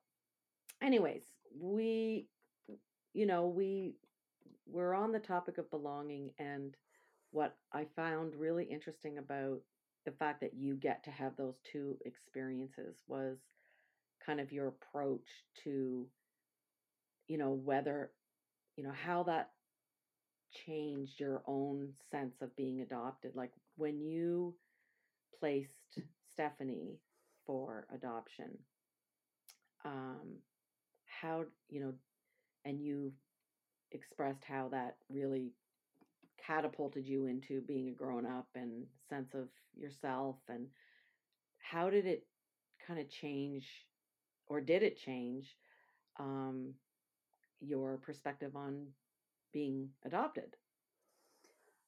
anyways, 0.83 1.25
we 1.59 2.29
you 3.15 3.27
know, 3.27 3.47
we 3.47 3.95
we're 4.67 4.95
on 4.95 5.13
the 5.13 5.19
topic 5.21 5.59
of 5.59 5.71
belonging 5.71 6.31
and 6.39 6.77
what 7.33 7.57
I 7.73 7.87
found 7.97 8.35
really 8.37 8.65
interesting 8.65 9.19
about 9.19 9.61
the 10.07 10.13
fact 10.13 10.41
that 10.41 10.55
you 10.55 10.77
get 10.77 11.05
to 11.05 11.11
have 11.11 11.37
those 11.37 11.57
two 11.71 11.99
experiences 12.05 12.97
was 13.09 13.39
kind 14.25 14.41
of 14.41 14.53
your 14.53 14.69
approach 14.69 15.29
to 15.65 16.07
you 17.29 17.39
know 17.39 17.53
whether 17.53 18.11
you 18.77 18.85
know 18.85 18.93
how 18.93 19.23
that 19.25 19.51
changed 20.67 21.21
your 21.21 21.43
own 21.47 21.89
sense 22.11 22.37
of 22.43 22.55
being 22.57 22.81
adopted 22.81 23.33
like 23.35 23.53
when 23.77 24.01
you 24.01 24.55
placed 25.39 25.99
Stephanie 26.33 26.99
for 27.47 27.87
adoption 27.95 28.51
um 29.85 30.37
how 31.07 31.45
you 31.69 31.81
know 31.81 31.93
and 32.65 32.81
you 32.81 33.13
expressed 33.93 34.45
how 34.45 34.69
that 34.69 34.97
really 35.11 35.53
catapulted 36.45 37.07
you 37.07 37.27
into 37.27 37.61
being 37.63 37.89
a 37.89 37.93
grown 37.93 38.27
up 38.27 38.47
and 38.55 38.85
sense 39.09 39.35
of 39.35 39.49
yourself 39.77 40.37
and 40.49 40.67
how 41.59 41.89
did 41.91 42.07
it 42.07 42.27
kind 42.87 43.01
of 43.01 43.09
change 43.09 43.67
or 44.47 44.61
did 44.61 44.83
it 44.83 44.99
change 44.99 45.57
um 46.19 46.75
your 47.61 47.97
perspective 47.99 48.57
on 48.57 48.87
being 49.55 49.91
adopted 50.05 50.57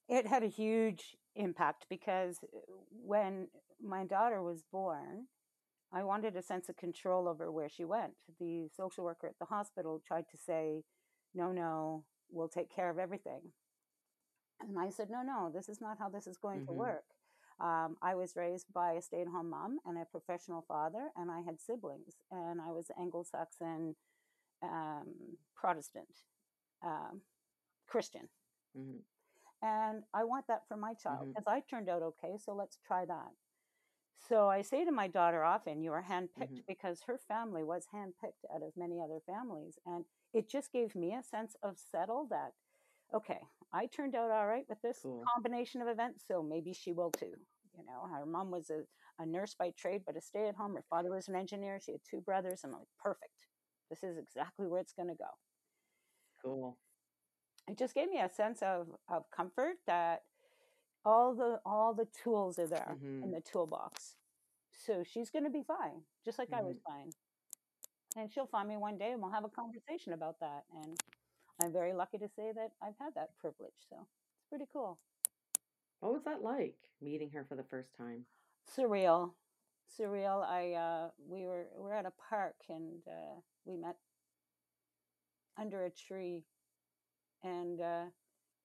It 0.09 0.27
had 0.27 0.43
a 0.43 0.49
huge 0.49 1.17
impact 1.37 1.87
because 1.89 2.41
uh, 2.45 2.59
when 2.91 3.49
my 3.83 4.05
daughter 4.05 4.43
was 4.43 4.63
born, 4.73 5.27
I 5.93 6.05
wanted 6.05 6.37
a 6.37 6.43
sense 6.43 6.69
of 6.69 6.77
control 6.77 7.29
over 7.29 7.53
where 7.53 7.69
she 7.69 7.85
went. 7.85 8.15
The 8.41 8.69
social 8.77 9.05
worker 9.05 9.29
at 9.29 9.39
the 9.39 9.47
hospital 9.47 10.03
tried 10.07 10.29
to 10.31 10.39
say, 10.39 10.85
no, 11.35 11.53
no, 11.53 12.05
we'll 12.31 12.49
take 12.49 12.71
care 12.75 12.91
of 12.91 12.99
everything. 12.99 13.53
And 14.61 14.79
I 14.79 14.91
said, 14.91 15.11
no, 15.11 15.23
no, 15.23 15.51
this 15.53 15.69
is 15.69 15.81
not 15.81 15.99
how 15.99 16.09
this 16.09 16.27
is 16.27 16.39
going 16.39 16.63
to 16.67 16.73
Mhm. 16.73 16.77
work. 16.77 17.05
Um, 17.61 17.97
I 18.03 18.15
was 18.15 18.37
raised 18.37 18.73
by 18.73 18.93
a 18.93 19.03
stay 19.03 19.23
at 19.23 19.29
home 19.29 19.51
mom 19.51 19.81
and 19.85 19.99
a 19.99 20.05
professional 20.07 20.63
father, 20.63 21.11
and 21.17 21.31
I 21.31 21.41
had 21.41 21.61
siblings, 21.61 22.17
and 22.31 22.61
I 22.61 22.71
was 22.71 22.91
Anglo 22.99 23.23
Saxon 23.25 23.97
um, 24.63 25.39
Protestant 25.55 26.23
um, 26.83 27.23
Christian. 27.87 28.29
hmm 28.75 28.99
And 29.63 30.05
I 30.15 30.25
want 30.25 30.47
that 30.49 30.67
for 30.69 30.77
my 30.77 30.95
child 30.95 31.29
because 31.33 31.47
I 31.47 31.61
turned 31.61 31.89
out 31.89 32.03
okay. 32.03 32.37
So 32.39 32.55
let's 32.55 32.79
try 32.87 33.05
that. 33.07 33.31
So 34.29 34.49
I 34.49 34.63
say 34.63 34.85
to 34.85 34.93
my 34.93 35.09
daughter 35.09 35.45
often, 35.45 35.83
You 35.83 35.93
are 35.93 36.03
handpicked 36.03 36.61
Mhm. 36.61 36.65
because 36.67 37.03
her 37.07 37.19
family 37.19 37.63
was 37.65 37.87
handpicked 37.95 38.45
out 38.55 38.63
of 38.63 38.77
many 38.77 39.01
other 39.01 39.21
families. 39.27 39.79
And 39.87 40.05
it 40.33 40.49
just 40.49 40.73
gave 40.73 40.95
me 40.95 41.15
a 41.15 41.23
sense 41.23 41.57
of 41.63 41.79
settle 41.79 42.27
that, 42.31 42.53
okay, 43.15 43.41
I 43.73 43.87
turned 43.87 44.15
out 44.15 44.31
all 44.31 44.47
right 44.47 44.67
with 44.69 44.81
this 44.83 45.05
Cool. 45.05 45.31
combination 45.35 45.83
of 45.83 45.89
events. 45.89 46.25
So 46.27 46.43
maybe 46.43 46.73
she 46.73 46.93
will 46.93 47.11
too. 47.13 47.35
You 47.77 47.85
know, 47.87 48.07
her 48.13 48.27
mom 48.27 48.51
was 48.51 48.71
a, 48.71 48.83
a 49.23 49.27
nurse 49.27 49.55
by 49.55 49.73
trade, 49.77 50.03
but 50.07 50.17
a 50.17 50.21
stay 50.21 50.49
at 50.49 50.57
home. 50.57 50.75
Her 50.75 50.85
father 50.91 51.11
was 51.11 51.29
an 51.29 51.37
engineer. 51.37 51.81
She 51.81 51.93
had 51.93 52.01
two 52.09 52.21
brothers. 52.21 52.63
I'm 52.65 52.73
like, 52.73 52.89
perfect. 53.03 53.33
This 53.91 54.03
is 54.03 54.19
exactly 54.19 54.67
where 54.67 54.81
it's 54.81 54.93
going 54.95 55.09
to 55.09 55.15
go 55.15 55.31
cool 56.43 56.79
it 57.69 57.77
just 57.79 57.95
gave 57.95 58.09
me 58.11 58.21
a 58.21 58.29
sense 58.29 58.63
of, 58.63 58.89
of 59.09 59.31
comfort 59.31 59.77
that 59.87 60.23
all 61.05 61.35
the 61.35 61.61
all 61.65 61.95
the 61.95 62.07
tools 62.23 62.59
are 62.59 62.67
there 62.67 62.97
in 63.23 63.31
Mhm. 63.31 63.35
the 63.35 63.41
toolbox. 63.41 64.17
So 64.73 65.03
she's 65.05 65.31
going 65.31 65.45
to 65.45 65.51
be 65.51 65.63
fine 65.63 66.03
just 66.25 66.39
like 66.39 66.53
i 66.53 66.63
was 66.63 66.77
Mm-hmm. 66.77 66.93
fine. 66.93 67.13
And 68.17 68.31
she'll 68.33 68.47
find 68.47 68.69
me 68.69 68.77
one 68.77 68.99
day 68.99 69.13
and 69.13 69.21
we'll 69.23 69.31
have 69.33 69.45
a 69.45 69.49
conversation 69.49 70.13
about 70.13 70.39
that 70.41 70.65
and 70.83 71.01
i'm 71.63 71.73
very 71.73 71.93
lucky 71.93 72.19
to 72.19 72.29
say 72.29 72.53
that 72.55 72.73
i've 72.83 72.97
had 72.99 73.15
that 73.15 73.31
privilege 73.39 73.79
so 73.89 73.97
it's 74.01 74.49
pretty 74.49 74.67
cool. 74.73 74.99
What 76.01 76.13
was 76.13 76.25
that 76.25 76.43
like 76.43 76.77
meeting 77.01 77.31
her 77.31 77.45
for 77.49 77.57
the 77.57 77.65
first 77.65 77.95
time? 77.97 78.27
Surreal. 78.77 79.33
Surreal 79.99 80.45
i 80.45 80.73
uh 80.73 81.11
we 81.29 81.47
were 81.47 81.69
we 81.77 81.83
we're 81.85 81.95
at 81.95 82.07
a 82.07 82.13
park 82.29 82.57
and 82.69 83.03
uh 83.07 83.41
we 83.65 83.77
met 83.77 83.97
under 85.59 85.85
a 85.85 85.91
tree 85.91 86.45
and 87.47 87.81
uh 87.81 88.05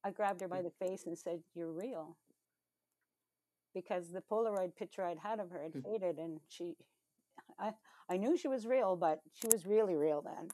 i 0.04 0.10
grabbed 0.12 0.42
her 0.42 0.48
by 0.48 0.62
the 0.62 0.72
face 0.84 1.04
and 1.06 1.18
said 1.18 1.40
you're 1.56 1.72
real 1.72 2.18
because 3.74 4.12
the 4.12 4.22
polaroid 4.32 4.76
picture 4.76 5.04
i'd 5.06 5.20
had 5.20 5.40
of 5.40 5.50
her 5.52 5.62
had 5.64 5.74
Hmm. 5.74 5.82
faded 5.82 6.18
and 6.18 6.40
she 6.50 6.76
i 7.60 7.72
i 8.10 8.18
knew 8.18 8.36
she 8.38 8.48
was 8.48 8.66
real 8.66 8.96
but 8.96 9.20
she 9.34 9.48
was 9.54 9.66
really 9.66 9.96
real 9.96 10.22
then 10.22 10.50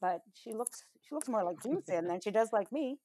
but 0.00 0.20
she 0.34 0.52
looks 0.52 0.84
she 1.02 1.14
looks 1.14 1.28
more 1.28 1.44
like 1.44 1.58
Juicin 1.64 2.06
than 2.08 2.20
she 2.20 2.30
does 2.30 2.50
like 2.52 2.70
me 2.72 2.98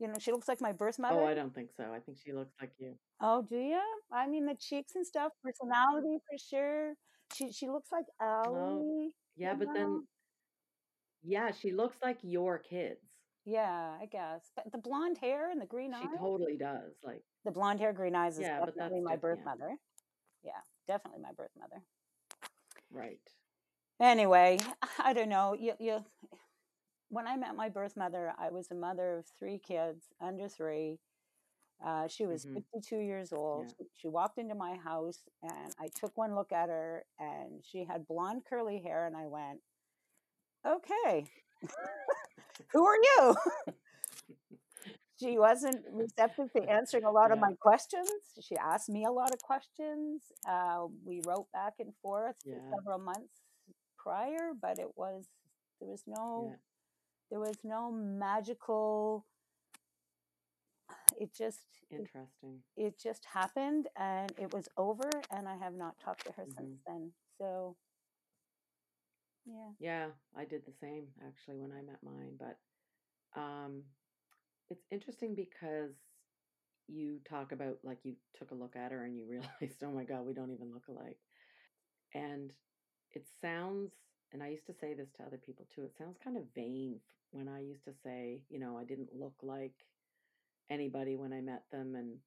you 0.00 0.08
know 0.08 0.18
she 0.18 0.32
looks 0.32 0.48
like 0.48 0.60
my 0.60 0.72
birth 0.72 0.98
mother 0.98 1.20
oh 1.20 1.26
i 1.26 1.34
don't 1.34 1.54
think 1.54 1.70
so 1.76 1.84
i 1.92 2.00
think 2.00 2.18
she 2.24 2.32
looks 2.32 2.54
like 2.60 2.72
you 2.78 2.94
Oh, 3.20 3.42
do 3.48 3.56
you? 3.56 3.80
I 4.12 4.26
mean, 4.26 4.44
the 4.44 4.56
cheeks 4.56 4.96
and 4.96 5.06
stuff, 5.06 5.32
personality 5.42 6.18
for 6.28 6.36
sure. 6.36 6.94
She 7.32 7.52
she 7.52 7.68
looks 7.68 7.90
like 7.92 8.04
Allie. 8.20 9.14
yeah 9.36 9.54
but 9.54 9.68
know? 9.68 9.74
then 9.74 9.90
yeah 11.22 11.50
she 11.52 11.70
looks 11.72 11.96
like 12.02 12.18
your 12.22 12.58
kids 12.58 13.00
yeah, 13.44 13.96
I 14.00 14.06
guess. 14.06 14.50
But 14.56 14.70
the 14.72 14.78
blonde 14.78 15.18
hair 15.18 15.50
and 15.50 15.60
the 15.60 15.66
green 15.66 15.92
she 15.92 15.96
eyes. 16.06 16.08
She 16.12 16.18
totally 16.18 16.56
does 16.56 16.92
like 17.04 17.22
The 17.44 17.50
blonde 17.50 17.80
hair, 17.80 17.92
green 17.92 18.14
eyes 18.14 18.34
is 18.38 18.42
Yeah, 18.42 18.60
definitely 18.64 19.00
my 19.00 19.16
birth 19.16 19.38
yeah. 19.40 19.44
mother. 19.44 19.76
Yeah, 20.44 20.60
definitely 20.86 21.20
my 21.22 21.32
birth 21.32 21.52
mother. 21.58 21.82
right 22.90 23.20
Anyway, 24.00 24.58
I 24.98 25.12
don't 25.12 25.28
know. 25.28 25.54
You 25.58 25.74
you. 25.78 26.04
When 27.10 27.26
I 27.28 27.36
met 27.36 27.54
my 27.54 27.68
birth 27.68 27.96
mother, 27.96 28.32
I 28.38 28.50
was 28.50 28.70
a 28.70 28.74
mother 28.74 29.18
of 29.18 29.26
three 29.38 29.58
kids 29.58 30.06
under 30.20 30.48
three. 30.48 30.98
Uh, 31.84 32.08
she 32.08 32.26
was 32.26 32.44
Mhm. 32.46 32.54
52 32.54 32.98
years 32.98 33.32
old. 33.32 33.66
Yeah. 33.78 33.86
She 33.94 34.08
walked 34.08 34.38
into 34.38 34.54
my 34.54 34.74
house, 34.76 35.22
and 35.42 35.74
I 35.78 35.88
took 35.94 36.16
one 36.16 36.34
look 36.34 36.52
at 36.52 36.68
her, 36.70 37.04
and 37.18 37.64
she 37.64 37.84
had 37.84 38.06
blonde 38.08 38.44
curly 38.48 38.80
hair, 38.80 39.06
and 39.06 39.16
I 39.16 39.26
went, 39.26 39.60
"Okay, 40.66 41.26
who 42.72 42.86
are 42.86 42.96
you?" 42.96 43.36
she 45.20 45.38
wasn't 45.38 45.84
receptive 45.90 46.52
to 46.52 46.62
answering 46.68 47.04
a 47.04 47.10
lot 47.10 47.32
of 47.32 47.38
my 47.38 47.52
questions. 47.60 48.08
She 48.40 48.56
asked 48.56 48.88
me 48.88 49.04
a 49.04 49.10
lot 49.10 49.32
of 49.32 49.40
questions. 49.40 50.22
Uh, 50.48 50.86
we 51.04 51.20
wrote 51.26 51.46
back 51.52 51.74
and 51.78 51.92
forth 52.02 52.36
for 52.48 52.58
several 52.74 52.98
months 52.98 53.42
prior, 53.98 54.52
but 54.60 54.78
it 54.78 54.88
was 54.96 55.26
there 55.80 55.88
was 55.88 56.02
no 56.06 56.52
Yeah. 56.52 56.56
there 57.30 57.40
was 57.40 57.58
no 57.64 57.90
magical 57.90 59.24
it 61.18 61.34
just 61.34 61.66
Interesting. 61.90 62.62
it 62.76 62.98
just 62.98 63.24
happened 63.24 63.86
and 63.96 64.32
it 64.38 64.52
was 64.52 64.68
over 64.76 65.08
and 65.30 65.48
I 65.48 65.56
have 65.56 65.74
not 65.74 65.98
talked 65.98 66.24
to 66.26 66.32
her 66.32 66.46
hmm 66.46 66.54
since 66.56 66.74
then. 66.86 67.12
So 67.38 67.76
yeah. 69.46 69.70
Yeah, 69.78 70.08
I 70.36 70.44
did 70.44 70.64
the 70.66 70.72
same 70.80 71.08
actually 71.26 71.58
when 71.58 71.72
I 71.72 71.82
met 71.82 72.02
mine, 72.02 72.38
but 72.38 72.58
um, 73.40 73.82
it's 74.70 74.86
interesting 74.90 75.34
because 75.34 75.92
you 76.88 77.20
talk 77.28 77.52
about 77.52 77.78
like 77.84 77.98
you 78.04 78.16
took 78.34 78.50
a 78.50 78.54
look 78.54 78.76
at 78.76 78.92
her 78.92 79.04
and 79.04 79.16
you 79.16 79.26
realized, 79.30 79.82
oh 79.82 79.90
my 79.92 80.04
God, 80.04 80.26
we 80.26 80.34
don't 80.34 80.52
even 80.52 80.72
look 80.72 80.88
alike. 80.88 81.18
And 82.14 82.52
it 83.12 83.26
sounds, 83.40 83.92
and 84.32 84.42
I 84.42 84.48
used 84.48 84.66
to 84.66 84.74
say 84.74 84.94
this 84.94 85.12
to 85.16 85.24
other 85.24 85.38
people 85.38 85.66
too, 85.74 85.84
it 85.84 85.96
sounds 85.96 86.18
kind 86.22 86.36
of 86.36 86.44
vain 86.54 87.00
when 87.30 87.48
I 87.48 87.60
used 87.60 87.84
to 87.84 87.94
say, 88.04 88.42
you 88.48 88.58
know, 88.58 88.78
I 88.78 88.84
didn't 88.84 89.14
look 89.14 89.34
like 89.42 89.74
anybody 90.70 91.16
when 91.16 91.32
I 91.32 91.40
met 91.40 91.64
them. 91.70 91.94
And 91.94 92.18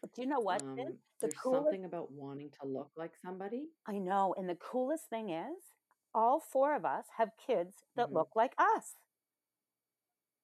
But 0.00 0.14
do 0.14 0.22
you 0.22 0.28
know 0.28 0.40
what, 0.40 0.62
um, 0.62 0.76
The 1.20 1.28
there's 1.28 1.34
coolest 1.42 1.68
something 1.68 1.84
about 1.84 2.12
wanting 2.12 2.50
to 2.60 2.66
look 2.66 2.90
like 2.96 3.16
somebody. 3.16 3.68
I 3.86 3.98
know, 3.98 4.34
and 4.36 4.48
the 4.48 4.56
coolest 4.56 5.08
thing 5.08 5.30
is 5.30 5.75
all 6.16 6.40
four 6.40 6.74
of 6.74 6.84
us 6.86 7.06
have 7.18 7.30
kids 7.46 7.84
that 7.96 8.12
hmm 8.12 8.14
look 8.14 8.30
like 8.36 8.54
us. 8.58 8.96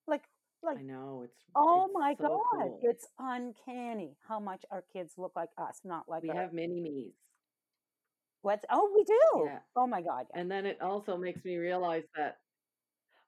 Like 0.07 0.25
like 0.63 0.79
I 0.79 0.83
know 0.83 1.23
it's 1.25 1.45
oh 1.57 1.89
it's 1.89 1.95
my 1.95 2.15
so 2.19 2.29
God, 2.29 2.41
cool. 2.51 2.81
it's 2.83 3.07
uncanny 3.19 4.17
how 4.29 4.41
much 4.41 4.65
our 4.71 4.83
kids 4.93 5.15
look 5.19 5.33
like 5.37 5.51
us, 5.59 5.81
not 5.85 6.09
like 6.09 6.25
We 6.25 6.29
our 6.29 6.37
have 6.37 6.53
mini 6.53 6.81
me's. 6.81 7.15
what's 8.43 8.65
oh 8.71 8.91
we 8.95 9.05
do. 9.05 9.47
Yeah. 9.47 9.61
Oh 9.77 9.87
my 9.87 10.03
God, 10.03 10.27
yeah. 10.31 10.41
And 10.41 10.51
then 10.51 10.67
it 10.67 10.81
also 10.83 11.17
makes 11.17 11.45
me 11.45 11.57
realize 11.57 12.05
that 12.17 12.39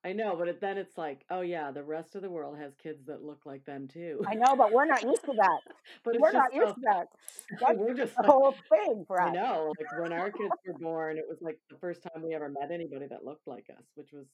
I 0.05 0.13
know, 0.13 0.37
but 0.37 0.49
it, 0.49 0.61
then 0.61 0.77
it's 0.77 0.99
like, 0.99 1.25
oh 1.31 1.41
yeah, 1.41 1.71
the 1.71 1.83
rest 1.83 2.15
of 2.15 2.21
the 2.21 2.29
world 2.29 2.59
has 2.59 2.75
kids 2.75 3.07
that 3.07 3.25
look 3.25 3.47
like 3.47 3.65
them 3.65 3.89
too. 3.89 4.21
I 4.29 4.35
know, 4.35 4.55
but 4.55 4.71
we're 4.71 4.85
not 4.85 5.03
used 5.03 5.25
to 5.25 5.33
that. 5.33 5.61
but 6.05 6.21
We're 6.21 6.33
not 6.33 6.53
used 6.53 6.69
so 6.69 6.75
to 6.75 6.81
that. 6.85 7.07
That's 7.61 7.79
we're 7.79 7.95
just 7.95 8.15
the 8.15 8.23
like, 8.23 8.31
whole 8.31 8.55
thing 8.69 9.05
for 9.07 9.21
us. 9.21 9.31
I 9.31 9.33
know, 9.33 9.73
like 9.79 10.03
when 10.03 10.13
our 10.13 10.31
kids 10.31 10.53
were 10.67 10.79
born, 10.79 11.17
it 11.17 11.25
was 11.27 11.39
like 11.41 11.59
the 11.71 11.79
first 11.79 12.03
time 12.03 12.23
we 12.23 12.35
ever 12.35 12.51
met 12.51 12.71
anybody 12.71 13.07
that 13.07 13.25
looked 13.25 13.47
like 13.47 13.67
us, 13.71 13.85
which 13.95 14.13
was 14.13 14.27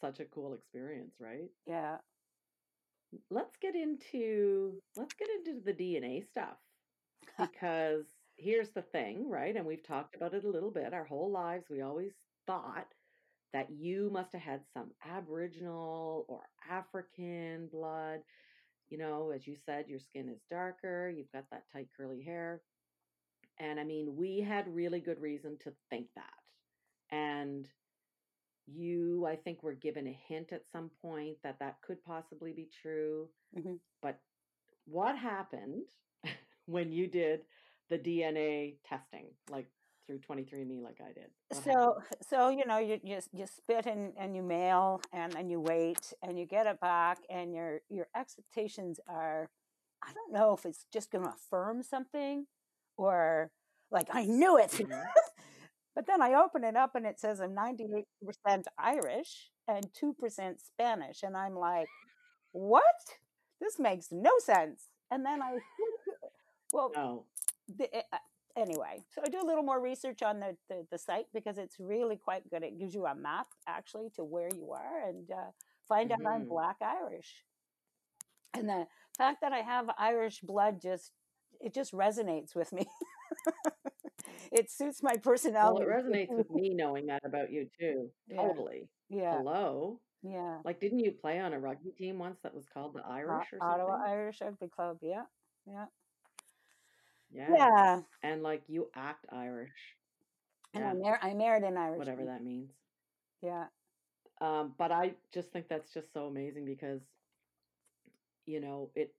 such 0.00 0.18
a 0.18 0.24
cool 0.24 0.52
experience, 0.54 1.14
right? 1.20 1.48
Yeah. 1.64 1.98
Let's 3.30 3.56
get 3.56 3.76
into 3.76 4.82
let's 4.96 5.14
get 5.14 5.28
into 5.30 5.60
the 5.64 5.72
DNA 5.72 6.26
stuff 6.26 6.58
because 7.38 8.04
here's 8.36 8.70
the 8.70 8.82
thing, 8.82 9.30
right? 9.30 9.54
And 9.54 9.64
we've 9.64 9.86
talked 9.86 10.16
about 10.16 10.34
it 10.34 10.44
a 10.44 10.50
little 10.50 10.70
bit. 10.70 10.92
Our 10.92 11.04
whole 11.04 11.30
lives, 11.30 11.66
we 11.70 11.82
always 11.82 12.12
thought 12.46 12.92
that 13.52 13.70
you 13.70 14.10
must 14.12 14.32
have 14.32 14.42
had 14.42 14.60
some 14.74 14.90
Aboriginal 15.08 16.24
or 16.28 16.42
African 16.70 17.68
blood. 17.72 18.20
You 18.90 18.98
know, 18.98 19.32
as 19.34 19.46
you 19.46 19.56
said, 19.66 19.86
your 19.88 20.00
skin 20.00 20.28
is 20.28 20.40
darker, 20.50 21.08
you've 21.14 21.32
got 21.32 21.44
that 21.50 21.64
tight 21.72 21.88
curly 21.96 22.22
hair. 22.22 22.62
And 23.58 23.80
I 23.80 23.84
mean, 23.84 24.16
we 24.16 24.40
had 24.40 24.72
really 24.74 25.00
good 25.00 25.20
reason 25.20 25.58
to 25.64 25.72
think 25.90 26.06
that. 26.16 26.32
And 27.10 27.68
you, 28.66 29.26
I 29.26 29.36
think, 29.36 29.62
were 29.62 29.74
given 29.74 30.06
a 30.06 30.18
hint 30.28 30.52
at 30.52 30.62
some 30.72 30.90
point 31.02 31.36
that 31.42 31.58
that 31.60 31.80
could 31.82 32.02
possibly 32.04 32.52
be 32.52 32.68
true. 32.82 33.28
hmm 33.54 33.74
But 34.02 34.18
what 34.86 35.16
happened 35.18 35.84
when 36.66 36.92
you 36.92 37.06
did 37.06 37.42
the 37.88 37.98
DNA 37.98 38.76
testing, 38.88 39.26
like 39.50 39.68
through 40.08 40.20
23andMe, 40.20 40.82
like 40.82 41.00
I 41.02 41.12
did? 41.12 41.30
What 41.50 41.64
So 41.64 41.70
happened? 41.70 42.04
so 42.28 42.48
you 42.50 42.66
know 42.66 42.78
you 42.78 43.00
you, 43.04 43.20
you 43.32 43.46
spit 43.46 43.86
and, 43.86 44.12
and 44.18 44.36
you 44.36 44.42
mail 44.42 45.00
and 45.12 45.32
then 45.32 45.50
you 45.50 45.60
wait 45.60 46.12
and 46.22 46.38
you 46.38 46.46
get 46.46 46.66
it 46.66 46.80
back 46.80 47.18
and 47.30 47.54
your 47.54 47.82
your 47.90 48.08
expectations 48.16 49.00
are 49.08 49.48
I 50.02 50.12
don't 50.14 50.32
know 50.32 50.54
if 50.54 50.66
it's 50.66 50.86
just 50.92 51.10
going 51.12 51.24
to 51.24 51.30
affirm 51.30 51.82
something 51.82 52.46
or 52.98 53.50
like 53.90 54.08
I 54.12 54.24
knew 54.24 54.58
it. 54.58 54.72
hmm 54.74 54.92
but 55.94 56.06
then 56.06 56.22
I 56.22 56.34
open 56.34 56.64
it 56.64 56.76
up 56.76 56.94
and 56.96 57.06
it 57.06 57.20
says 57.20 57.40
I'm 57.40 57.54
98% 57.54 58.04
Irish 58.78 59.50
and 59.68 59.86
2% 59.92 60.60
Spanish 60.60 61.22
and 61.22 61.36
I'm 61.36 61.54
like, 61.56 61.88
"What? 62.52 62.82
This 63.60 63.78
makes 63.78 64.08
no 64.12 64.32
sense." 64.40 64.88
And 65.10 65.24
then 65.24 65.42
I 65.42 65.58
well 66.72 66.92
No. 66.94 67.24
the, 67.68 67.94
eh, 67.94 68.02
uh, 68.12 68.18
anyway, 68.58 69.04
so 69.10 69.22
I 69.24 69.28
do 69.30 69.40
a 69.42 69.46
little 69.46 69.62
more 69.62 69.80
research 69.80 70.22
on 70.22 70.40
the, 70.40 70.56
the, 70.68 70.86
the 70.90 70.98
site 70.98 71.26
because 71.32 71.58
it's 71.58 71.76
really 71.78 72.16
quite 72.16 72.48
good. 72.50 72.62
It 72.62 72.78
gives 72.78 72.94
you 72.94 73.06
a 73.06 73.14
map 73.14 73.48
actually 73.66 74.10
to 74.16 74.24
where 74.24 74.48
you 74.54 74.72
are 74.72 75.08
and 75.08 75.30
uh, 75.30 75.50
find 75.88 76.12
out 76.12 76.18
I'm 76.26 76.44
hmm 76.44 76.48
Black 76.48 76.76
Irish. 76.82 77.44
And 78.54 78.68
the 78.68 78.86
fact 79.16 79.40
that 79.42 79.52
I 79.52 79.60
have 79.60 79.90
Irish 79.98 80.40
blood 80.40 80.80
just 80.80 81.12
it 81.60 81.74
just 81.74 81.92
resonates 81.92 82.54
with 82.54 82.72
me. 82.72 82.86
it 84.52 84.70
suits 84.70 85.02
my 85.02 85.16
personality. 85.16 85.84
Well, 85.86 86.00
it 86.00 86.02
resonates 86.04 86.36
with 86.36 86.50
me 86.50 86.70
knowing 86.74 87.06
that 87.06 87.24
about 87.24 87.50
you 87.52 87.68
too. 87.78 88.10
yeah, 88.28 88.40
Totally. 88.40 88.88
yeah, 89.08 89.38
Hello. 89.38 90.00
yeah. 90.22 90.58
Like, 90.64 90.80
didn't 90.80 91.00
you 91.00 91.12
play 91.12 91.40
on 91.40 91.52
a 91.52 91.58
rugby 91.60 91.90
team 91.92 92.18
once 92.18 92.38
that 92.42 92.54
was 92.54 92.66
called 92.68 92.94
the 92.94 93.04
Irish 93.06 93.52
or 93.52 93.60
Ottawa 93.60 93.96
something? 93.96 94.06
Irish 94.06 94.40
Rugby 94.40 94.68
Club. 94.68 94.98
Yeah, 95.02 95.24
yeah, 95.66 95.86
Yeah. 97.30 97.48
yeah. 97.54 98.00
And 98.22 98.42
like 98.42 98.62
you 98.68 98.90
act 98.94 99.26
Irish. 99.30 99.96
And 100.74 100.84
I 100.84 100.88
Yeah. 100.88 100.94
mar- 100.94 101.20
I 101.22 101.34
married 101.34 101.62
an 101.64 101.76
Irish. 101.76 101.98
Whatever 101.98 102.24
that 102.26 102.42
means. 102.42 102.70
Yeah, 103.42 103.66
Um, 104.40 104.74
but 104.78 104.90
I 104.90 105.14
just 105.32 105.52
think 105.52 105.68
that's 105.68 105.92
just 105.92 106.12
so 106.12 106.26
amazing 106.26 106.64
because, 106.64 107.00
you 108.46 108.60
know, 108.60 108.90
it, 108.96 109.14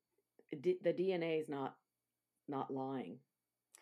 d- 0.62 0.80
the 0.84 0.94
DNA 0.94 1.40
is 1.40 1.48
not 1.50 1.76
not 2.48 2.74
lying, 2.74 3.20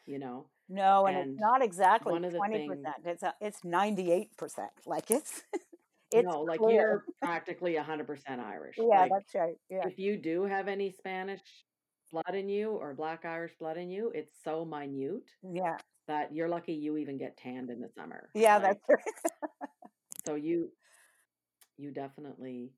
you 0.06 0.20
know. 0.20 0.50
No, 0.70 1.06
and 1.08 1.18
it's 1.18 1.40
not 1.40 1.64
exactly 1.64 2.12
one 2.12 2.26
of 2.26 2.32
the 2.34 2.38
twenty 2.38 2.58
things, 2.58 2.76
percent. 2.76 2.96
It's 3.06 3.24
a, 3.24 3.34
it's 3.42 3.64
ninety 3.64 4.12
eight 4.12 4.36
percent. 4.38 4.72
Like 4.86 5.10
it's 5.10 5.42
it's 6.12 6.26
no, 6.28 6.42
like 6.42 6.60
clear. 6.60 6.74
you're 6.76 7.06
practically 7.22 7.76
100% 7.76 8.40
Irish. 8.40 8.76
Yeah, 8.78 8.86
Like 9.02 9.12
that's 9.12 9.34
right. 9.36 9.56
Yeah, 9.70 9.88
if 9.88 9.98
you 9.98 10.18
do 10.18 10.44
have 10.46 10.68
any 10.68 10.92
Spanish 10.92 11.42
blood 12.12 12.34
in 12.36 12.50
you 12.50 12.72
or 12.72 12.94
Black 12.94 13.26
Irish 13.26 13.54
blood 13.60 13.78
in 13.78 13.90
you, 13.90 14.12
it's 14.16 14.34
so 14.44 14.66
minute 14.66 15.30
yeah, 15.44 15.78
that 16.08 16.34
you're 16.34 16.50
lucky 16.50 16.74
you 16.74 16.98
even 16.98 17.18
get 17.18 17.38
tanned 17.38 17.70
in 17.70 17.80
the 17.82 17.90
summer. 17.90 18.30
yeah. 18.34 18.58
Like, 18.58 18.80
That's 18.88 18.90
right. 19.62 19.70
so 20.26 20.36
you 20.36 20.70
you 21.78 21.92
definitely 21.92 22.72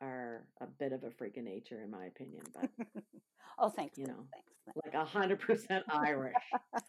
are 0.00 0.46
a 0.60 0.66
bit 0.66 0.92
of 0.92 1.04
a 1.04 1.10
freak 1.10 1.36
of 1.36 1.44
nature, 1.44 1.80
in 1.82 1.90
my 1.90 2.06
opinion. 2.06 2.42
But 2.54 2.70
oh, 3.58 3.68
thanks, 3.70 3.96
you 3.98 4.06
know, 4.06 4.26
thanks. 4.32 4.48
thanks. 4.66 4.80
like 4.84 4.94
a 4.94 5.04
hundred 5.04 5.40
percent 5.40 5.84
Irish. 5.88 6.34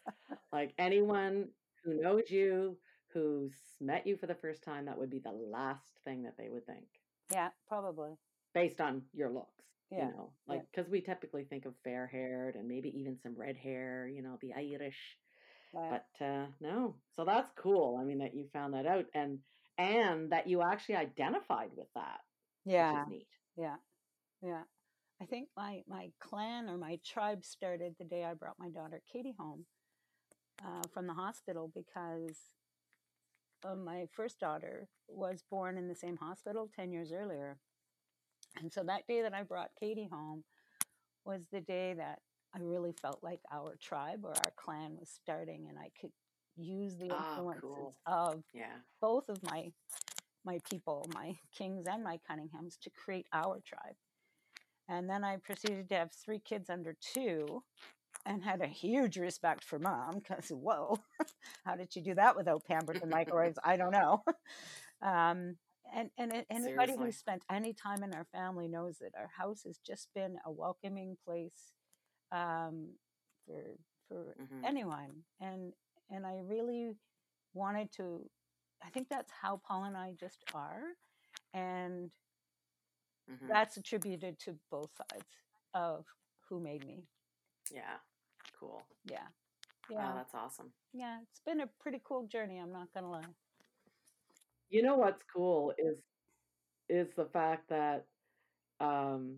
Like 0.52 0.72
anyone 0.78 1.48
who 1.84 2.00
knows 2.00 2.30
you, 2.30 2.78
who's 3.12 3.52
met 3.80 4.06
you 4.06 4.16
for 4.16 4.26
the 4.26 4.34
first 4.34 4.62
time, 4.62 4.86
that 4.86 4.96
would 4.96 5.10
be 5.10 5.18
the 5.18 5.32
last 5.32 5.82
thing 6.04 6.22
that 6.22 6.34
they 6.38 6.48
would 6.48 6.64
think, 6.66 6.86
Yeah, 7.30 7.48
probably. 7.68 8.12
based 8.54 8.80
on 8.80 9.02
your 9.12 9.28
looks. 9.30 9.64
You 9.94 9.98
Yeah, 9.98 10.08
know, 10.08 10.32
like 10.46 10.62
because 10.74 10.90
we 10.90 11.00
typically 11.00 11.44
think 11.44 11.64
of 11.66 11.74
fair 11.84 12.06
haired 12.06 12.54
and 12.56 12.68
maybe 12.68 12.90
even 12.98 13.18
some 13.22 13.34
red 13.36 13.56
hair. 13.56 14.08
You 14.08 14.22
know, 14.22 14.38
the 14.40 14.52
Irish. 14.54 14.98
yeah. 15.72 15.80
But 15.90 16.06
uh, 16.20 16.46
no, 16.60 16.96
so 17.16 17.24
that's 17.24 17.50
cool. 17.56 17.98
I 18.00 18.04
mean, 18.04 18.18
that 18.18 18.34
you 18.34 18.48
found 18.52 18.74
that 18.74 18.86
out 18.86 19.06
and 19.14 19.38
and 19.78 20.30
that 20.32 20.46
you 20.48 20.62
actually 20.62 20.96
identified 20.96 21.70
with 21.76 21.88
that, 21.94 22.20
which 22.76 22.92
Yeah, 22.92 22.92
is 22.92 23.06
neat. 23.06 23.28
yeah, 23.56 23.76
yeah. 24.42 24.62
I 25.20 25.26
think 25.26 25.48
my 25.56 25.82
my 25.88 26.10
clan 26.20 26.68
or 26.68 26.76
my 26.78 26.98
tribe 27.04 27.44
started 27.44 27.94
the 27.98 28.04
day 28.04 28.24
I 28.24 28.34
brought 28.34 28.58
my 28.58 28.70
daughter 28.70 29.00
Katie 29.12 29.34
home 29.38 29.66
uh, 30.64 30.82
from 30.92 31.06
the 31.06 31.14
hospital 31.14 31.70
because 31.74 32.38
uh, 33.64 33.74
my 33.74 34.06
first 34.12 34.40
daughter 34.40 34.88
was 35.08 35.42
born 35.50 35.76
in 35.78 35.88
the 35.88 35.94
same 35.94 36.16
hospital 36.16 36.70
ten 36.74 36.92
years 36.92 37.12
earlier, 37.12 37.58
and 38.60 38.72
so 38.72 38.82
that 38.84 39.06
day 39.06 39.22
that 39.22 39.34
I 39.34 39.42
brought 39.42 39.70
Katie 39.78 40.08
home 40.10 40.44
was 41.24 41.42
the 41.52 41.60
day 41.60 41.94
that 41.94 42.20
I 42.54 42.60
really 42.60 42.92
felt 42.92 43.22
like 43.22 43.40
our 43.52 43.76
tribe 43.80 44.20
or 44.24 44.32
our 44.32 44.52
clan 44.56 44.96
was 44.98 45.10
starting, 45.10 45.66
and 45.68 45.78
I 45.78 45.90
could 46.00 46.12
use 46.56 46.96
the 46.96 47.06
Ah, 47.10 47.18
influences 47.18 47.62
cool. 47.62 47.94
of 48.06 48.42
Yeah. 48.54 48.78
both 49.00 49.28
of 49.28 49.42
my 49.42 49.72
my 50.44 50.58
people, 50.70 51.06
my 51.14 51.36
Kings 51.56 51.86
and 51.88 52.04
my 52.04 52.18
Cunninghams, 52.30 52.78
to 52.80 52.90
create 52.90 53.26
our 53.32 53.60
tribe. 53.66 53.96
And 54.88 55.08
then 55.10 55.24
I 55.24 55.38
proceeded 55.38 55.88
to 55.90 55.96
have 55.96 56.12
three 56.12 56.38
kids 56.40 56.70
under 56.70 56.94
two, 57.00 57.62
and 58.26 58.44
had 58.44 58.62
a 58.62 58.66
huge 58.66 59.16
respect 59.18 59.64
for 59.64 59.78
mom 59.78 60.16
because 60.20 60.48
whoa, 60.50 61.00
how 61.64 61.76
did 61.76 61.92
she 61.92 62.00
do 62.00 62.14
that 62.14 62.36
without 62.36 62.64
pampers 62.64 63.02
and 63.02 63.10
microwaves? 63.10 63.58
I 63.64 63.76
don't 63.76 63.92
know. 63.92 64.24
Um, 65.02 65.56
and 65.94 66.10
and 66.18 66.32
a- 66.32 66.46
anybody 66.52 66.96
who 66.96 67.10
spent 67.12 67.44
any 67.50 67.72
time 67.74 68.02
in 68.02 68.14
our 68.14 68.26
family 68.32 68.68
knows 68.68 68.98
that 68.98 69.14
our 69.16 69.28
house 69.36 69.62
has 69.64 69.78
just 69.78 70.08
been 70.14 70.38
a 70.44 70.50
welcoming 70.50 71.16
place 71.24 71.72
um, 72.32 72.88
for 73.46 73.62
for 74.08 74.36
hmm 74.38 74.66
anyone. 74.66 75.22
And 75.40 75.72
and 76.10 76.26
I 76.26 76.38
really 76.44 76.90
wanted 77.54 77.92
to. 77.92 78.28
I 78.84 78.90
think 78.90 79.08
that's 79.08 79.32
how 79.42 79.60
Paul 79.66 79.84
and 79.84 79.96
I 79.96 80.12
just 80.18 80.44
are, 80.54 80.82
and 81.54 82.10
hmm 83.28 83.54
that's 83.54 83.76
attributed 83.76 84.38
to 84.40 84.56
both 84.70 84.90
sides 84.96 85.24
of 85.74 86.04
who 86.48 86.60
made 86.60 86.84
me. 86.86 87.04
Yeah. 87.70 87.98
Cool. 88.58 88.86
Yeah. 89.04 89.28
Wow, 89.96 90.12
Yeah. 90.12 90.14
that's 90.14 90.34
awesome. 90.34 90.72
Yeah. 90.92 91.18
It's 91.22 91.40
been 91.40 91.60
a 91.60 91.66
pretty 91.80 92.00
cool 92.04 92.26
journey, 92.26 92.58
I'm 92.58 92.72
not 92.72 92.92
gonna 92.94 93.10
lie. 93.10 93.34
You 94.70 94.82
know 94.82 94.96
what's 94.96 95.22
cool 95.32 95.72
is 95.78 95.98
is 96.88 97.08
the 97.16 97.26
fact 97.26 97.68
that 97.68 98.04
um 98.80 99.36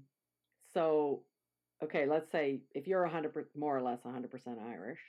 so 0.73 1.23
okay, 1.83 2.07
let's 2.07 2.31
say 2.31 2.61
if 2.75 2.87
you're 2.87 3.05
a 3.05 3.11
hundred 3.11 3.33
more 3.57 3.77
or 3.77 3.83
less 3.83 4.03
hundred 4.03 4.31
percent 4.31 4.59
Irish, 4.61 5.01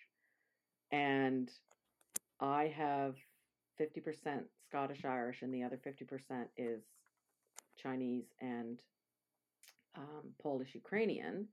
and 0.92 1.50
I 2.40 2.74
have 2.76 3.16
fifty 3.78 4.02
percent 4.02 4.44
Scottish 4.68 5.06
Irish, 5.06 5.42
and 5.42 5.54
the 5.54 5.64
other 5.64 5.80
fifty 5.84 6.06
percent 6.06 6.50
is 6.58 6.84
Chinese 7.82 8.26
and 8.42 8.80
um, 9.96 10.34
Polish 10.42 10.76
Ukrainian. 10.76 11.48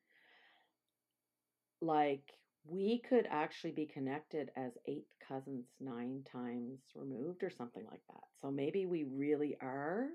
Like 1.81 2.33
we 2.69 3.03
could 3.09 3.27
actually 3.31 3.73
be 3.73 3.87
connected 3.87 4.51
as 4.57 4.73
eighth 4.87 5.11
cousins 5.27 5.67
nine 5.81 6.23
times 6.31 6.81
removed 6.95 7.43
or 7.43 7.51
something 7.51 7.85
like 7.91 8.03
that. 8.09 8.23
So 8.41 8.51
maybe 8.51 8.87
we 8.87 9.05
really 9.05 9.57
are 9.61 10.09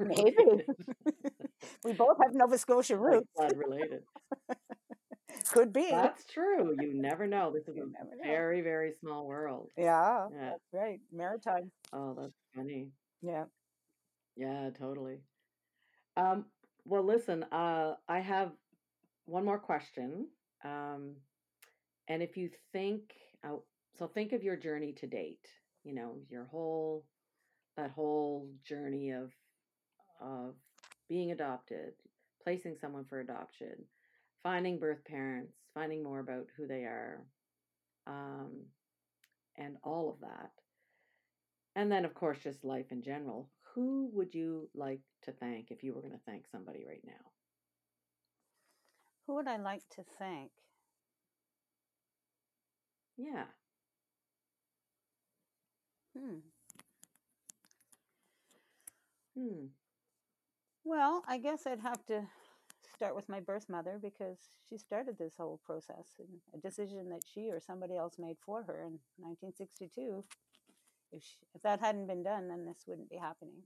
Maybe. 0.00 0.34
we 1.84 1.92
both 1.92 2.16
have 2.22 2.32
Nova 2.34 2.56
Scotia 2.56 2.96
roots. 2.96 3.26
blood 3.36 3.56
related. 3.56 4.02
Could 5.50 5.72
be. 5.72 5.88
That's 5.90 6.24
true. 6.24 6.74
You 6.80 6.92
never 6.94 7.26
know. 7.26 7.52
This 7.52 7.66
is 7.68 7.76
You 7.76 7.92
a 8.00 8.26
very, 8.26 8.60
very 8.60 8.92
small 9.00 9.26
world. 9.26 9.70
Yeah, 9.76 10.26
Yeah. 10.32 10.50
that's 10.50 10.62
right. 10.72 11.00
Maritime. 11.12 11.70
Oh, 11.92 12.14
that's 12.18 12.32
funny. 12.54 12.88
Yeah. 13.22 13.44
Yeah, 14.36 14.70
totally. 14.78 15.18
Um, 16.16 16.46
well, 16.84 17.02
listen, 17.02 17.42
uh, 17.44 17.94
I 18.08 18.20
have 18.20 18.52
one 19.26 19.44
more 19.44 19.58
question. 19.58 20.28
Um, 20.64 21.16
and 22.08 22.22
if 22.22 22.36
you 22.36 22.50
think, 22.72 23.12
uh, 23.44 23.56
so 23.98 24.06
think 24.06 24.32
of 24.32 24.42
your 24.42 24.56
journey 24.56 24.92
to 24.94 25.06
date, 25.06 25.46
you 25.84 25.94
know, 25.94 26.16
your 26.30 26.46
whole, 26.46 27.04
that 27.76 27.90
whole 27.90 28.48
journey 28.66 29.10
of, 29.10 29.30
of 30.20 30.54
being 31.08 31.30
adopted, 31.30 31.92
placing 32.42 32.76
someone 32.80 33.04
for 33.04 33.20
adoption, 33.20 33.74
finding 34.42 34.78
birth 34.78 35.04
parents, 35.04 35.54
finding 35.74 36.02
more 36.02 36.20
about 36.20 36.46
who 36.56 36.66
they 36.66 36.82
are, 36.84 37.26
um, 38.06 38.52
and 39.56 39.76
all 39.84 40.10
of 40.10 40.20
that. 40.20 40.50
And 41.76 41.92
then, 41.92 42.04
of 42.04 42.14
course, 42.14 42.38
just 42.42 42.64
life 42.64 42.90
in 42.90 43.02
general. 43.02 43.50
Who 43.74 44.10
would 44.14 44.34
you 44.34 44.68
like 44.74 45.00
to 45.24 45.32
thank 45.32 45.70
if 45.70 45.84
you 45.84 45.94
were 45.94 46.00
going 46.00 46.12
to 46.12 46.20
thank 46.26 46.46
somebody 46.50 46.84
right 46.88 47.02
now? 47.04 47.12
Who 49.26 49.34
would 49.34 49.46
I 49.46 49.58
like 49.58 49.82
to 49.90 50.04
thank? 50.18 50.50
Yeah. 53.18 53.46
Hmm. 56.16 56.40
Hmm. 59.36 59.66
Well, 60.84 61.22
I 61.28 61.38
guess 61.38 61.66
I'd 61.66 61.80
have 61.80 62.04
to 62.06 62.26
start 62.94 63.16
with 63.16 63.28
my 63.28 63.40
birth 63.40 63.68
mother 63.68 63.98
because 64.02 64.38
she 64.68 64.78
started 64.78 65.18
this 65.18 65.34
whole 65.38 65.60
process 65.64 66.08
and 66.18 66.28
a 66.54 66.58
decision 66.58 67.10
that 67.10 67.22
she 67.32 67.50
or 67.50 67.60
somebody 67.60 67.96
else 67.96 68.16
made 68.18 68.38
for 68.44 68.64
her 68.64 68.82
in 68.82 68.98
1962. 69.18 70.24
If, 71.12 71.22
she, 71.22 71.36
if 71.54 71.62
that 71.62 71.80
hadn't 71.80 72.08
been 72.08 72.24
done, 72.24 72.48
then 72.48 72.66
this 72.66 72.84
wouldn't 72.86 73.10
be 73.10 73.18
happening. 73.18 73.62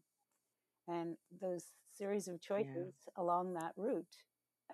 And 0.88 1.17
those 1.41 1.67
series 1.97 2.29
of 2.29 2.41
choices 2.43 2.95
along 3.17 3.55
that 3.55 3.73
route 3.77 4.17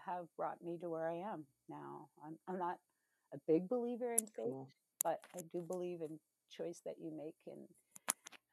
have 0.06 0.26
brought 0.36 0.62
me 0.62 0.78
to 0.78 0.90
where 0.90 1.08
I 1.08 1.16
am 1.32 1.44
now. 1.68 2.08
I'm, 2.24 2.38
I'm 2.48 2.58
not 2.58 2.78
a 3.34 3.38
big 3.46 3.68
believer 3.68 4.12
in 4.12 4.26
fate, 4.26 4.52
Cool. 4.52 4.68
but 5.04 5.20
I 5.36 5.40
do 5.52 5.62
believe 5.62 6.00
in 6.02 6.18
choice 6.50 6.80
that 6.84 6.96
you 7.00 7.10
make 7.10 7.36
and 7.46 7.68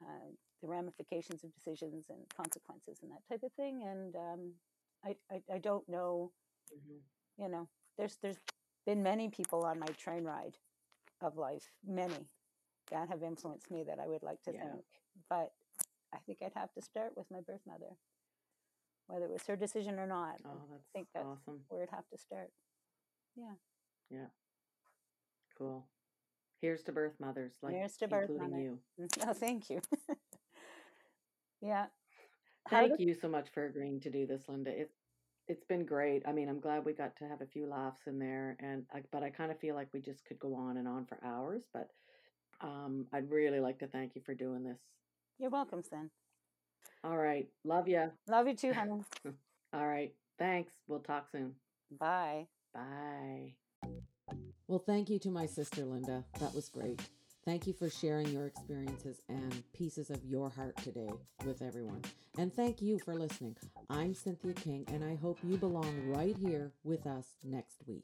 uh, 0.01 0.31
the 0.61 0.67
ramifications 0.67 1.43
of 1.43 1.53
decisions 1.53 2.09
and 2.09 2.19
consequences 2.35 2.99
and 3.01 3.11
that 3.11 3.25
type 3.29 3.43
of 3.43 3.51
thing. 3.53 3.83
And 3.83 4.15
um, 4.15 4.53
I, 5.03 5.15
I, 5.31 5.41
I 5.55 5.57
don't 5.59 5.87
know, 5.87 6.31
Mhm. 6.75 7.01
you 7.37 7.49
know, 7.49 7.67
there's 7.97 8.17
there's 8.17 8.39
been 8.85 9.01
many 9.03 9.29
people 9.29 9.63
on 9.65 9.79
my 9.79 9.87
train 9.87 10.23
ride 10.23 10.57
of 11.21 11.37
life, 11.37 11.71
many 11.85 12.29
that 12.91 13.09
have 13.09 13.23
influenced 13.23 13.71
me 13.71 13.83
that 13.83 13.99
I 13.99 14.07
would 14.07 14.23
like 14.23 14.41
to 14.43 14.53
Yeah. 14.53 14.63
thank. 14.63 14.85
But 15.29 15.53
I 16.13 16.19
think 16.19 16.41
I'd 16.41 16.53
have 16.53 16.73
to 16.73 16.81
start 16.81 17.15
with 17.17 17.29
my 17.31 17.41
birth 17.41 17.65
mother, 17.65 17.97
whether 19.07 19.25
it 19.25 19.31
was 19.31 19.47
her 19.47 19.55
decision 19.55 19.99
or 19.99 20.07
not. 20.07 20.41
I 20.45 20.49
Oh, 20.49 20.67
that's 20.69 20.89
think 20.93 21.07
that's 21.13 21.25
awesome. 21.25 21.65
where 21.69 21.81
it'd 21.83 21.95
have 21.95 22.07
to 22.09 22.17
start. 22.17 22.51
Cool. 25.57 25.85
Here's 26.61 26.83
to 26.83 26.91
birth 26.91 27.13
mothers, 27.19 27.53
like 27.61 27.73
Here's 27.73 27.97
to 27.97 28.07
birth 28.07 28.29
including 28.29 28.51
mother. 28.51 28.63
you. 28.63 28.79
No, 29.25 29.33
thank 29.33 29.69
you. 29.69 29.81
yeah. 31.61 31.87
Thank 32.69 32.97
did- 32.97 33.07
you 33.07 33.13
so 33.13 33.27
much 33.27 33.49
for 33.53 33.65
agreeing 33.65 33.99
to 34.01 34.09
do 34.09 34.25
this, 34.25 34.43
Linda. 34.47 34.71
It's 34.71 34.95
it's 35.47 35.63
been 35.65 35.85
great. 35.85 36.23
I 36.27 36.31
mean, 36.31 36.49
I'm 36.49 36.59
glad 36.59 36.85
we 36.85 36.93
got 36.93 37.15
to 37.17 37.27
have 37.27 37.41
a 37.41 37.45
few 37.45 37.67
laughs 37.67 38.07
in 38.07 38.17
there, 38.17 38.57
and 38.59 38.83
I, 38.91 39.03
but 39.11 39.21
I 39.21 39.29
kind 39.29 39.51
of 39.51 39.59
feel 39.59 39.75
like 39.75 39.89
we 39.93 40.01
just 40.01 40.25
could 40.25 40.39
go 40.39 40.55
on 40.55 40.77
and 40.77 40.87
on 40.87 41.05
for 41.05 41.19
hours. 41.23 41.65
But 41.71 41.91
um, 42.61 43.05
I'd 43.13 43.29
really 43.29 43.59
like 43.59 43.77
to 43.79 43.87
thank 43.87 44.15
you 44.15 44.21
for 44.25 44.33
doing 44.33 44.63
this. 44.63 44.79
You're 45.37 45.51
welcome, 45.51 45.83
Sen. 45.83 46.09
All 47.03 47.17
right, 47.17 47.47
love 47.63 47.87
you. 47.87 48.09
Love 48.27 48.47
you 48.47 48.55
too, 48.55 48.73
honey. 48.73 49.03
All 49.73 49.87
right, 49.87 50.15
thanks. 50.39 50.73
We'll 50.87 50.99
talk 50.99 51.29
soon. 51.29 51.53
Bye. 51.99 52.47
Bye. 52.73 53.53
Well, 54.67 54.79
thank 54.79 55.09
you 55.09 55.19
to 55.19 55.29
my 55.29 55.45
sister 55.45 55.85
Linda. 55.85 56.23
That 56.39 56.53
was 56.55 56.69
great. 56.69 56.99
Thank 57.45 57.67
you 57.67 57.73
for 57.73 57.87
sharing 57.87 58.27
your 58.29 58.47
experiences 58.47 59.21
and 59.29 59.63
pieces 59.73 60.09
of 60.09 60.25
your 60.25 60.49
heart 60.49 60.75
today 60.77 61.11
with 61.45 61.61
everyone. 61.61 62.01
And 62.39 62.51
thank 62.51 62.81
you 62.81 62.97
for 62.97 63.13
listening. 63.13 63.55
I'm 63.91 64.15
Cynthia 64.15 64.53
King, 64.53 64.85
and 64.91 65.03
I 65.03 65.13
hope 65.15 65.37
you 65.43 65.57
belong 65.57 66.07
right 66.07 66.35
here 66.35 66.71
with 66.83 67.05
us 67.05 67.27
next 67.43 67.83
week. 67.85 68.01